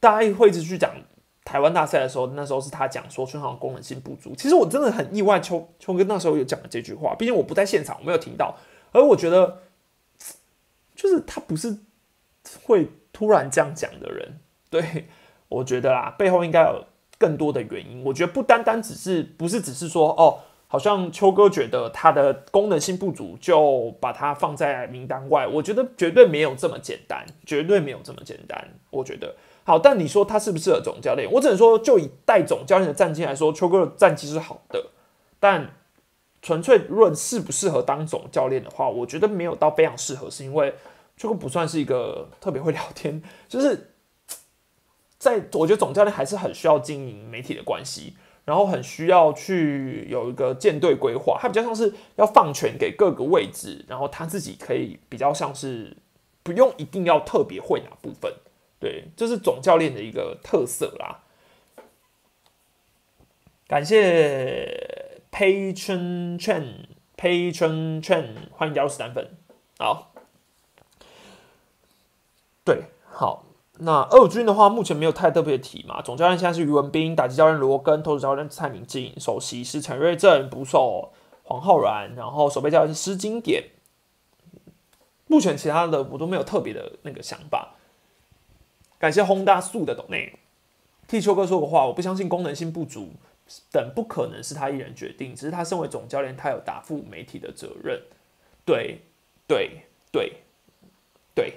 [0.00, 0.90] 大家会一直去讲
[1.44, 4.34] 台湾大赛的时候，那时候是他讲说邱昌宏功能性不足。
[4.34, 8.56] 其实我真的很意外，邱邱哥那时候有讲了这句话，毕竟我不在现场，我没有听到。
[8.90, 9.62] 而我觉得，
[10.96, 11.78] 就是他不是。
[12.62, 14.40] 会突然这样讲的人，
[14.70, 15.08] 对
[15.48, 16.84] 我觉得啦，背后应该有
[17.18, 18.02] 更多的原因。
[18.04, 25.46] 我觉得不单单只是不是只是说哦，好像秋哥觉得他的功能性不足，就把它放在名单外。
[25.46, 28.68] 我觉得绝对没有这么简单，绝对没有这么简单。
[28.90, 31.30] 我觉得好，但你说他适不适合总教练？
[31.32, 34.86] 我只能说，就以带总教练的战绩来说，秋哥的战绩是好的，
[35.40, 35.70] 但。
[36.40, 40.72] 纯粹论适不适合当总教练的话，我觉得没有到非常适合，是因为
[41.16, 43.90] 这个不算是一个特别会聊天，就是
[45.18, 55.96] 在我觉得总教练还是很需要经营媒体的关系，然后很需要去有一个舰队规划，他比较像是要放权给各个位置，然后他自己可以比较像是
[56.42, 58.32] 不用一定要特别会哪部分，
[58.78, 61.24] 对，这是总教练的一个特色啦。
[63.66, 65.06] 感谢。
[65.30, 69.36] Patron Chen，Patron Chen，欢迎加入史丹粉。
[69.78, 70.10] 好，
[72.64, 73.44] 对，好。
[73.80, 76.02] 那二军的话，目前没有太特别的提嘛。
[76.02, 81.12] 总教练现在是于文斌，打击教练罗根，投手教练蔡明进，首席是陈瑞正，捕手
[81.44, 83.64] 黄浩然，然后守备教练是施金典。
[85.26, 87.74] 目前其他的我都没有特别的那个想法。
[88.98, 90.38] 感谢轰大素的董内，
[91.06, 93.10] 替秋哥说个话，我不相信功能性不足。
[93.72, 98.02] 等不可能是他一人决定，只是他身为总教练，他有答复媒体的责任。
[98.66, 99.00] 对，
[99.46, 100.34] 对，对，
[101.34, 101.54] 对，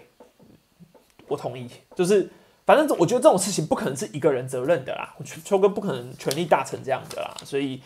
[1.32, 1.68] 我同意。
[1.96, 2.30] 就是
[2.66, 7.82] 反正我觉得这种事情不可能是一个人责任的啦，秋哥不可能权力大成这样的啦，所以，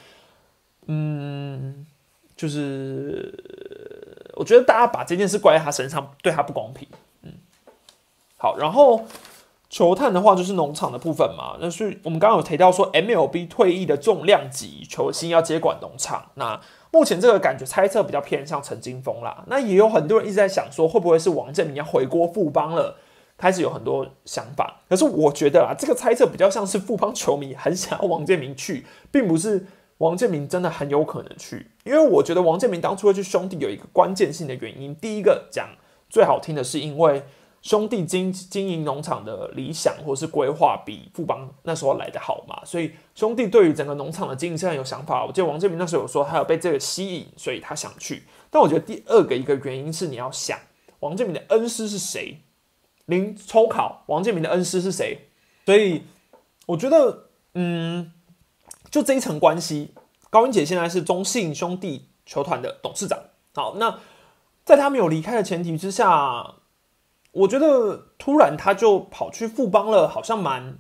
[0.88, 1.86] 嗯，
[2.36, 3.34] 就是
[4.36, 6.88] 我觉得大家把这件事怪在他身上，对他不公平。
[7.22, 7.32] 嗯，
[8.38, 9.06] 好，然后。
[9.68, 16.32] 球探的话就是农场的部分嘛，那是我们刚刚有提到说 MLB 退役的重量级球星要接管农场。
[16.36, 19.44] 那目前这个感觉猜测比较偏向陈金峰啦。
[19.48, 22.98] 那也有很多人一直在想说，会不会是王建民要回国富邦了？
[23.38, 24.82] 开始有很多想法。
[24.90, 29.66] 可是我觉得啊，这个猜测比较像是富邦球迷很想要王建民去，并不是
[30.00, 31.72] 王建民真的很有可能去。
[31.84, 35.70] 因为我觉得王建民当初会去兄弟有一个关键性的原因，第一个讲
[36.10, 37.24] 最好听的是因为。
[37.62, 45.26] 兄弟经经营农场的理想或是规划比富邦那时候来的好嘛，所以兄弟对于整个农场的经营现在有想法。
[45.26, 48.22] 我记得王建民那时候有说，他有被这个吸引，所以他想去。
[48.52, 50.60] 但我觉得第二个一个原因是你要想，
[51.00, 52.38] 王建民的恩师是谁？
[53.06, 55.30] 零抽考，王建民的恩师是谁？
[55.66, 56.04] 所以
[56.66, 58.12] 我觉得，嗯，
[58.90, 59.94] 就这一层关系，
[60.30, 63.20] 高英杰现在是中信兄弟球团的董事长。
[63.54, 64.00] 好，那
[64.64, 66.56] 在他没有离开的前提之下。
[67.36, 70.80] 我觉得突然他就跑去富邦了，好像蛮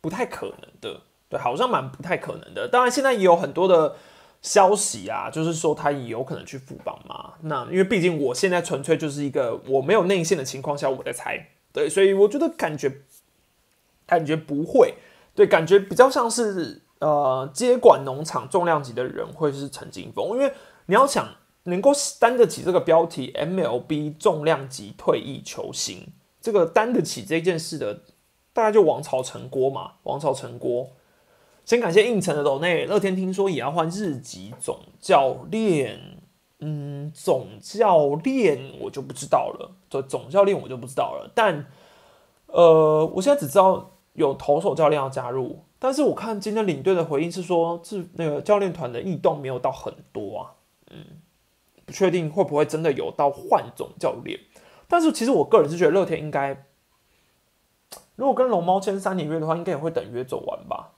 [0.00, 2.66] 不太可能的，对，好像蛮不太可能的。
[2.66, 3.96] 当然，现在也有很多的
[4.46, 7.34] 消息啊，就是说他也有可能去富邦嘛。
[7.42, 13.02] 那因为毕竟我现在纯粹就是一个我没有内线的情况下，我在猜，对，所以我觉得感觉
[14.06, 14.94] 感觉不会，
[15.34, 20.52] 对，感觉比较像是呃接管农场重量级的人会是陈金峰，因为
[20.86, 21.28] 你要想。
[21.68, 21.90] 能够
[22.20, 28.02] 担得起这个标题，MLB 重量级退役球星，这个担得起这件事的，
[28.52, 29.94] 大概就王朝成锅嘛。
[30.04, 30.92] 王朝成锅，
[31.66, 35.98] 先感谢应城的斗内乐天，听说也要换日籍总教练，
[36.60, 41.28] 嗯，总教练我就不知道了，总总教练我就不知道了。
[41.34, 41.66] 但，
[42.46, 50.54] 呃，我现在只知道有投手教练要加入，但是我看今天领队的回应是说，是那个教练团的异动没有到很多啊，
[50.90, 51.04] 嗯。
[51.84, 54.40] 不确定会不会真的有到换总教练，
[54.88, 56.66] 但是其实我个人是觉得乐天应该，
[58.16, 60.94] 如果跟龙猫签三年约的话，应该也会等约走完吧。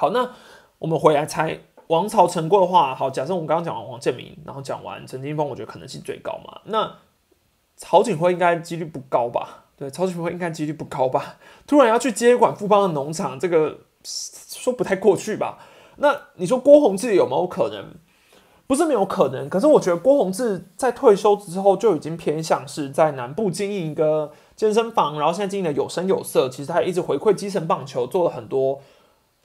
[0.00, 0.30] 好，那
[0.78, 6.62] 我们回来猜王朝成过的话，好，假设我们刚刚讲完王建民，然后讲完陈金峰，我觉得可能性最高嘛。
[6.64, 6.90] 那
[7.76, 9.64] 曹景辉应该几率不高吧？
[9.76, 11.36] 对，曹景辉应该几率不高吧？
[11.66, 15.58] 突然要去接管富邦的农场，这个说不太过去吧？
[15.96, 17.84] 那你说郭宏志有没有可能？
[18.66, 26.48] 不是没有可能，可是我觉得郭宏志在退休之后就已经偏向是在南部经营一个健身房，然后现在经营的有声有色。
[26.48, 28.80] 其实他一直回馈基层棒球，做了很多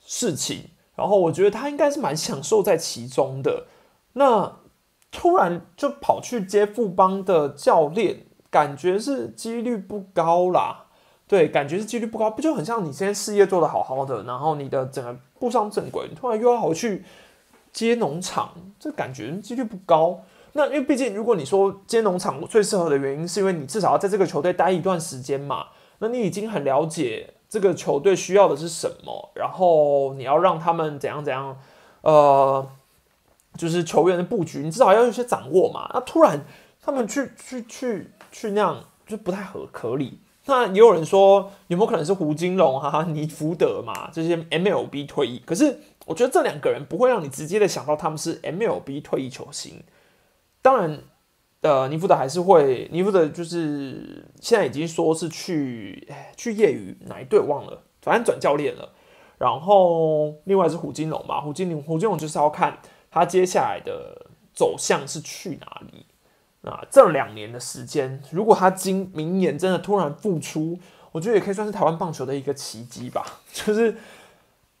[0.06, 0.70] 事情。
[0.94, 3.66] 然后我觉得他应该是蛮享受在其中的。
[4.14, 4.60] 那
[5.12, 10.86] 突然就跑去接富邦的教练，感觉是几率不高啦。
[11.28, 17.04] 对，感觉是几率不高，不就很像你现在事业做得好好的，然后你的整个步上正轨，突然又要跑去。
[17.72, 20.22] 接农场，这感觉几率不高。
[20.54, 25.66] 那因为毕竟，如果你说接农场最适合的原因，是因为你至少要在这个球队待一段时间嘛。
[25.98, 31.56] 那你已经很了解这个球队需要的是什么，然后你要让他们怎样怎样，
[32.02, 32.68] 呃，
[33.56, 35.90] 就是球员的布局，你至少要有些掌握嘛。
[35.94, 36.44] 那突然
[36.82, 40.18] 他们去去去去那样就不太合合理。
[40.44, 45.42] 那也有人说，有没有可能是胡金龙哈、 尼福德嘛这些 MLB 退役？
[45.46, 49.82] 可是我觉得这两个人不会让你直接的想到他们是 MLB 退役球星。
[50.60, 51.00] 当然，
[51.66, 56.06] 呃，尼福德还是会，尼福德就是现在已经说是去
[56.36, 58.92] 去业余哪一队忘了，反正转教练了。
[59.38, 62.78] 然后另外是胡金龙嘛，胡金龙胡金龙就是要看
[63.10, 66.06] 他接下来的走向是去哪里。
[66.60, 70.78] 那，这两年的时间，如果他今明年真的突然复出，
[71.10, 73.24] 我觉得也可以算是台湾棒球的一个奇迹吧。
[73.52, 73.96] 就是，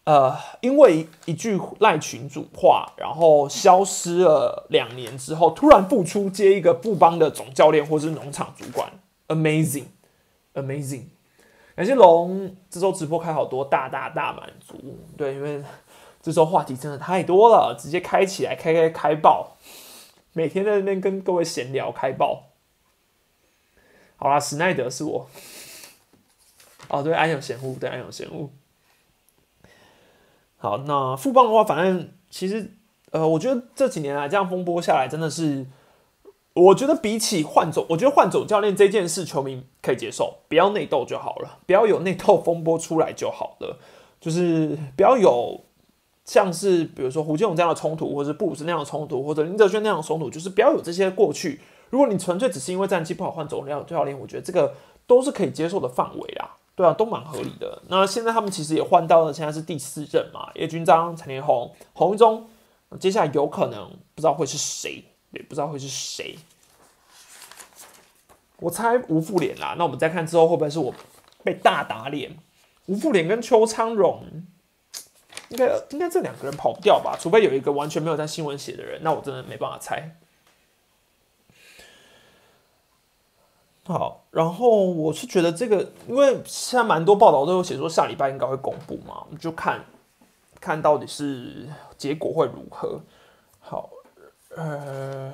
[0.06, 8.88] 呃，因为一句赖群主话，然后消失了两年之后，突然复出接一个布邦的总教练或是农场主管
[9.26, 11.06] ，amazing，amazing。
[11.74, 14.76] 感谢龙，这周直播开好多，大大大满足。
[15.16, 15.60] 对，因为
[16.22, 19.56] 这周话题真的太多了，直接开起来，开开开爆。
[20.32, 22.44] 每天在那边跟各位闲聊开爆，
[24.14, 25.28] 好啦，史奈德是我。
[26.88, 28.52] 哦，对，安永贤物，对，安永贤物。
[30.56, 32.72] 好，那富邦的话，反正其实，
[33.10, 35.66] 呃，我觉得这几年来这样风波下来，真的是，
[36.54, 43.78] 我觉得比起换走，我觉得换走教练这件事，球迷可以接受，不要内斗就好了，不要有内斗风波出来就好了，
[44.20, 45.62] 就是不要有。
[46.24, 51.60] 像是比如说胡金龙这样的冲突，或者布鲁斯那样的冲突，或者林哲轩那样的冲突，就是不要有这些过去。
[51.90, 54.74] 如果你纯粹只是因为战绩不好换总教练，我觉得这个
[55.06, 56.56] 都是可以接受的范围啦。
[56.76, 57.82] 对啊，都蛮合理的。
[57.88, 62.48] 那现在他们其实也换到了，现在是第四任嘛，叶军章、陈连宏、洪一中，
[63.00, 66.38] 接下来有可能不知道会是谁，也不知道会是谁。
[68.58, 69.74] 我猜吴富连啦。
[69.76, 70.94] 那我们再看之后会不会是我
[71.42, 72.36] 被大打脸？
[72.86, 74.22] 吴富连跟邱昌荣。
[75.48, 77.16] 应该应该这两个人跑不掉吧？
[77.20, 80.18] 除非有一个完全没有在新闻写的人，那我真的没办法猜。
[83.86, 89.84] 好，然后我是觉得这个，因为现在蛮多报道都有写说下礼拜应该会公布嘛，我们就看
[90.60, 93.00] 看到底是结果会如何。
[93.60, 93.88] 好，
[94.56, 95.32] 呃，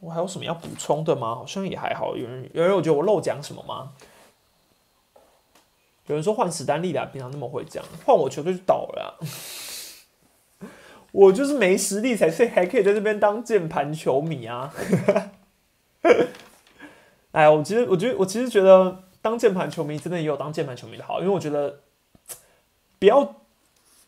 [0.00, 1.34] 我还有什么要补充的吗？
[1.34, 2.14] 好像也还好。
[2.14, 3.92] 有人有人有觉得我漏讲什么吗？
[6.08, 9.18] 有人说换史丹利啦，平常那么会讲，换我球队就倒了。
[11.12, 14.74] 我就是没实力才是还可以在这边当键盘球迷啊。
[17.32, 21.80] 哎，我其实我觉得我其实觉得当键盘球迷真的也有当键盘球迷的好，因为我觉得
[22.98, 23.36] 不要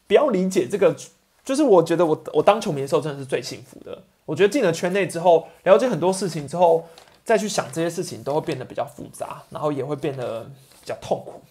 [0.07, 0.97] 不要理解这个，
[1.45, 4.03] 就是我觉得我我当球迷的时候真的是最幸福的。
[4.25, 6.89] 我觉得进了圈内之后，了解很多事情之后，
[7.25, 11.43] 再去想这些事情都会变得比较复杂，然后也会变得比较痛苦。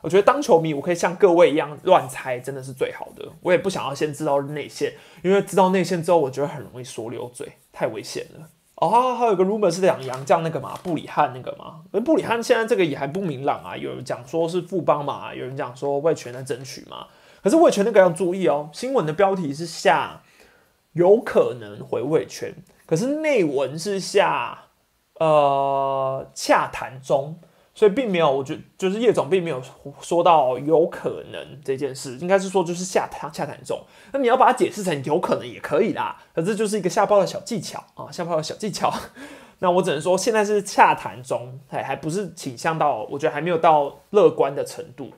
[0.00, 3.26] 我觉得当球迷，我可以像各位一样乱猜，真的是最好的。
[3.40, 4.92] 我也不想要先知道内线，
[5.24, 8.48] 因为知道内线之后，我觉得很容易说溜嘴，太危险了。
[8.80, 11.82] 哦，还有个 rumor 是讲杨将那个嘛，布里汉那个嘛。
[12.00, 17.06] 布里汉现在这个也还不明朗啊，有人讲说是富邦嘛，有人讲说魏权在争取嘛。
[17.42, 20.22] 可是魏权那个要注意哦，新闻的标题是下
[20.92, 22.54] 有可能回魏权，
[22.86, 24.66] 可是内文是下
[25.14, 27.38] 呃洽谈中。
[27.78, 29.62] 所以并没有，我觉就是叶总并没有
[30.00, 33.80] 说到有可能这件事，应该是说就是下谈下谈中。
[34.10, 38.92] 那你要把它解释成有可能也可以啦，可这就是一个下包的小技巧啊，下包的小技巧。
[39.60, 45.12] 那我只能说现在是洽谈中，还还不是倾向到，我觉得还没有到乐观的程度。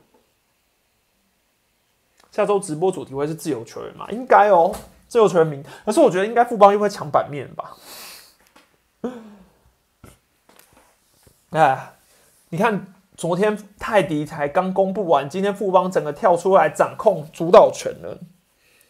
[2.31, 4.07] 下周直播主题会是自由球员嘛？
[4.11, 4.71] 应该哦，
[5.09, 7.75] 自由球员名，可是我觉得应该富邦又会抢版面吧？
[11.53, 11.93] 哎。
[12.53, 18.19] 你看，昨天泰迪才刚公布完，今天富邦整个跳出来掌控主导权了。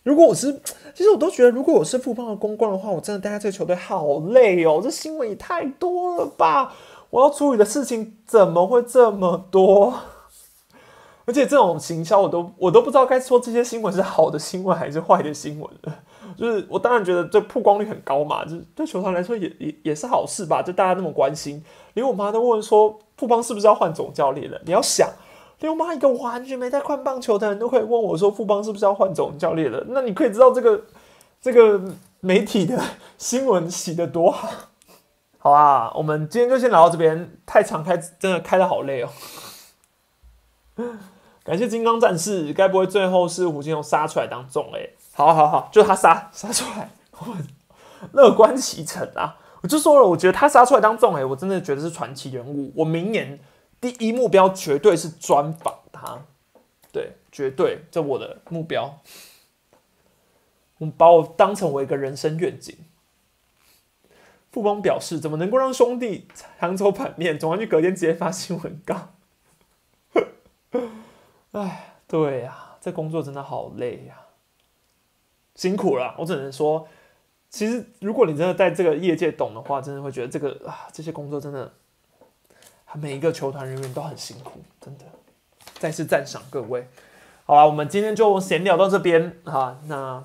[0.02, 0.62] 如果我是，
[0.94, 4.80] 其实我都觉得，如果我是富邦的公关的话，我真的待在这个球队好累哦。
[4.82, 6.72] 这新闻也太多了吧？
[7.10, 9.92] 我要处理的事情怎么会这么多？
[11.26, 15.70] 而且这种行销，我都我都不知道该说这些新闻是好的新闻还是坏的新闻。
[16.34, 20.62] 就是我当然觉得这曝光率很高嘛，就是对球团来说也也也是好事吧。
[20.62, 22.98] 就大家那么关心，连我妈都问说。
[23.20, 24.58] 富邦是不是要换总教练了？
[24.64, 25.06] 你要想，
[25.58, 29.84] 刘妈一个完全没在看棒球的人都可以问我说，富邦是不是要换总教练了？
[29.88, 30.80] 那你可以知道这个
[31.38, 31.78] 这个
[32.20, 32.82] 媒体的
[33.18, 34.48] 新闻洗的多好。
[35.36, 39.10] 好啊，我们今天就先聊到这边，太长开，真的开的好累哦。
[41.44, 44.88] 感谢金刚战士，该不会最后是胡金龙杀出来当总哎？
[45.12, 46.90] 好好好，就他杀杀出来，
[48.12, 49.36] 乐观其成啊。
[49.62, 52.72] 我就说了，我觉得他杀出来当众，哎，我真的觉得是传奇人物。
[52.76, 53.38] 我明年
[53.80, 56.24] 第一目标绝对是专访他，
[56.92, 58.98] 对，绝对这我的目标。
[60.78, 62.74] 我把我当成我一个人生愿景。
[64.50, 66.26] 富邦表示，怎么能够让兄弟
[66.58, 67.38] 抢走版面？
[67.38, 69.10] 总要去隔天直接发新闻稿。
[71.52, 74.22] 哎，对呀，这工作真的好累呀，
[75.54, 76.16] 辛苦了。
[76.18, 76.88] 我只能说，
[77.50, 81.70] 其实如果你真的在这个业界懂的话，真的会觉得这个啊，这些工作真的，
[82.94, 85.04] 每一个球团人员都很辛苦，真的。
[85.78, 86.86] 再次赞赏各位。
[87.44, 89.78] 好了，我们今天就闲聊到这边哈。
[89.88, 90.22] 那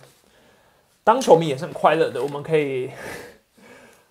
[1.03, 2.91] 当球迷也是很快乐的，我们可以。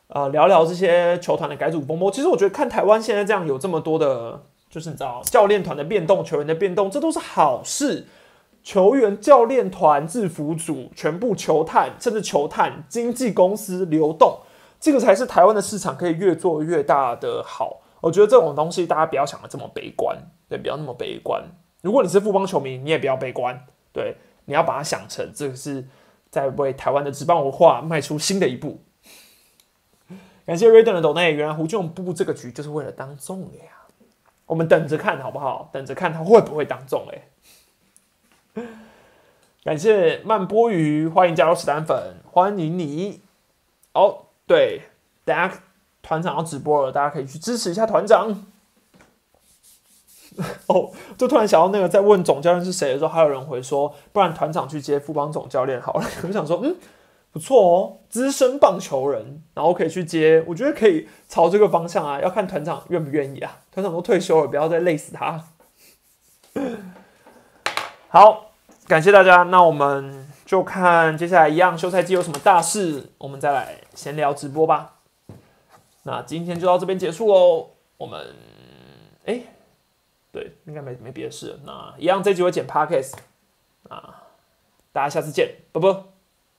[0.09, 2.11] 呃，聊聊这些球团的改组风波。
[2.11, 4.41] 其实我觉得看台湾现在这样有这么多的，
[4.71, 8.07] 就是你知道教练团的变动、球员的变动，这都是好事。
[8.65, 14.41] 球员、教练团、制服组、全部球探，甚至球探经纪公司流动，
[14.81, 17.83] 这个才是台湾的市场可以越做越大的好。
[18.01, 20.17] 我觉得这种东西大家不要想的这么悲观，
[20.49, 21.45] 对，不要那么悲观。
[21.83, 25.87] 如果你是富邦球迷，你也不要悲观，对，你要把它想成这个是
[26.31, 28.81] 在为台湾的职棒文化迈出新的一步。
[30.47, 33.73] 感谢 Raiden 的抖内，原来胡俊布这个局就是为了当众的呀，
[34.47, 35.69] 我们等着看好不好？
[35.71, 37.29] 等着看他会不会当众哎。
[39.65, 43.23] 感谢慢波鱼，欢迎加入史丹粉，欢迎你。
[43.95, 44.83] 哦，对，
[45.25, 45.59] 大家
[46.03, 48.45] 团长要直播了，大家可以去支持一下团长。
[50.69, 56.05] 哦，就突然想到那个在问总教练是谁的时候，还有人回说，不然团长去接副帮总教练好了。
[56.29, 56.77] 我想说，嗯。
[57.33, 63.63] 不错哦，资深棒球人，然后可以去接，我觉得可以朝这个方向啊，要看团长愿不愿意啊。
[63.73, 65.43] 团长都退休了，不要再累死他。
[68.07, 68.54] 好，
[68.87, 74.97] 感谢大家，那我们就看接下来一样休赛季有什么大事，我们再来闲聊直播吧。
[76.03, 77.71] 那今天就到这边结束喽。
[77.97, 78.35] 我们
[79.25, 79.41] 哎，
[80.31, 81.59] 对，应该没没别的事。
[81.65, 83.15] 那一样这集会剪 podcast
[83.89, 84.25] 啊，
[84.93, 86.14] 大家下次见，拜拜。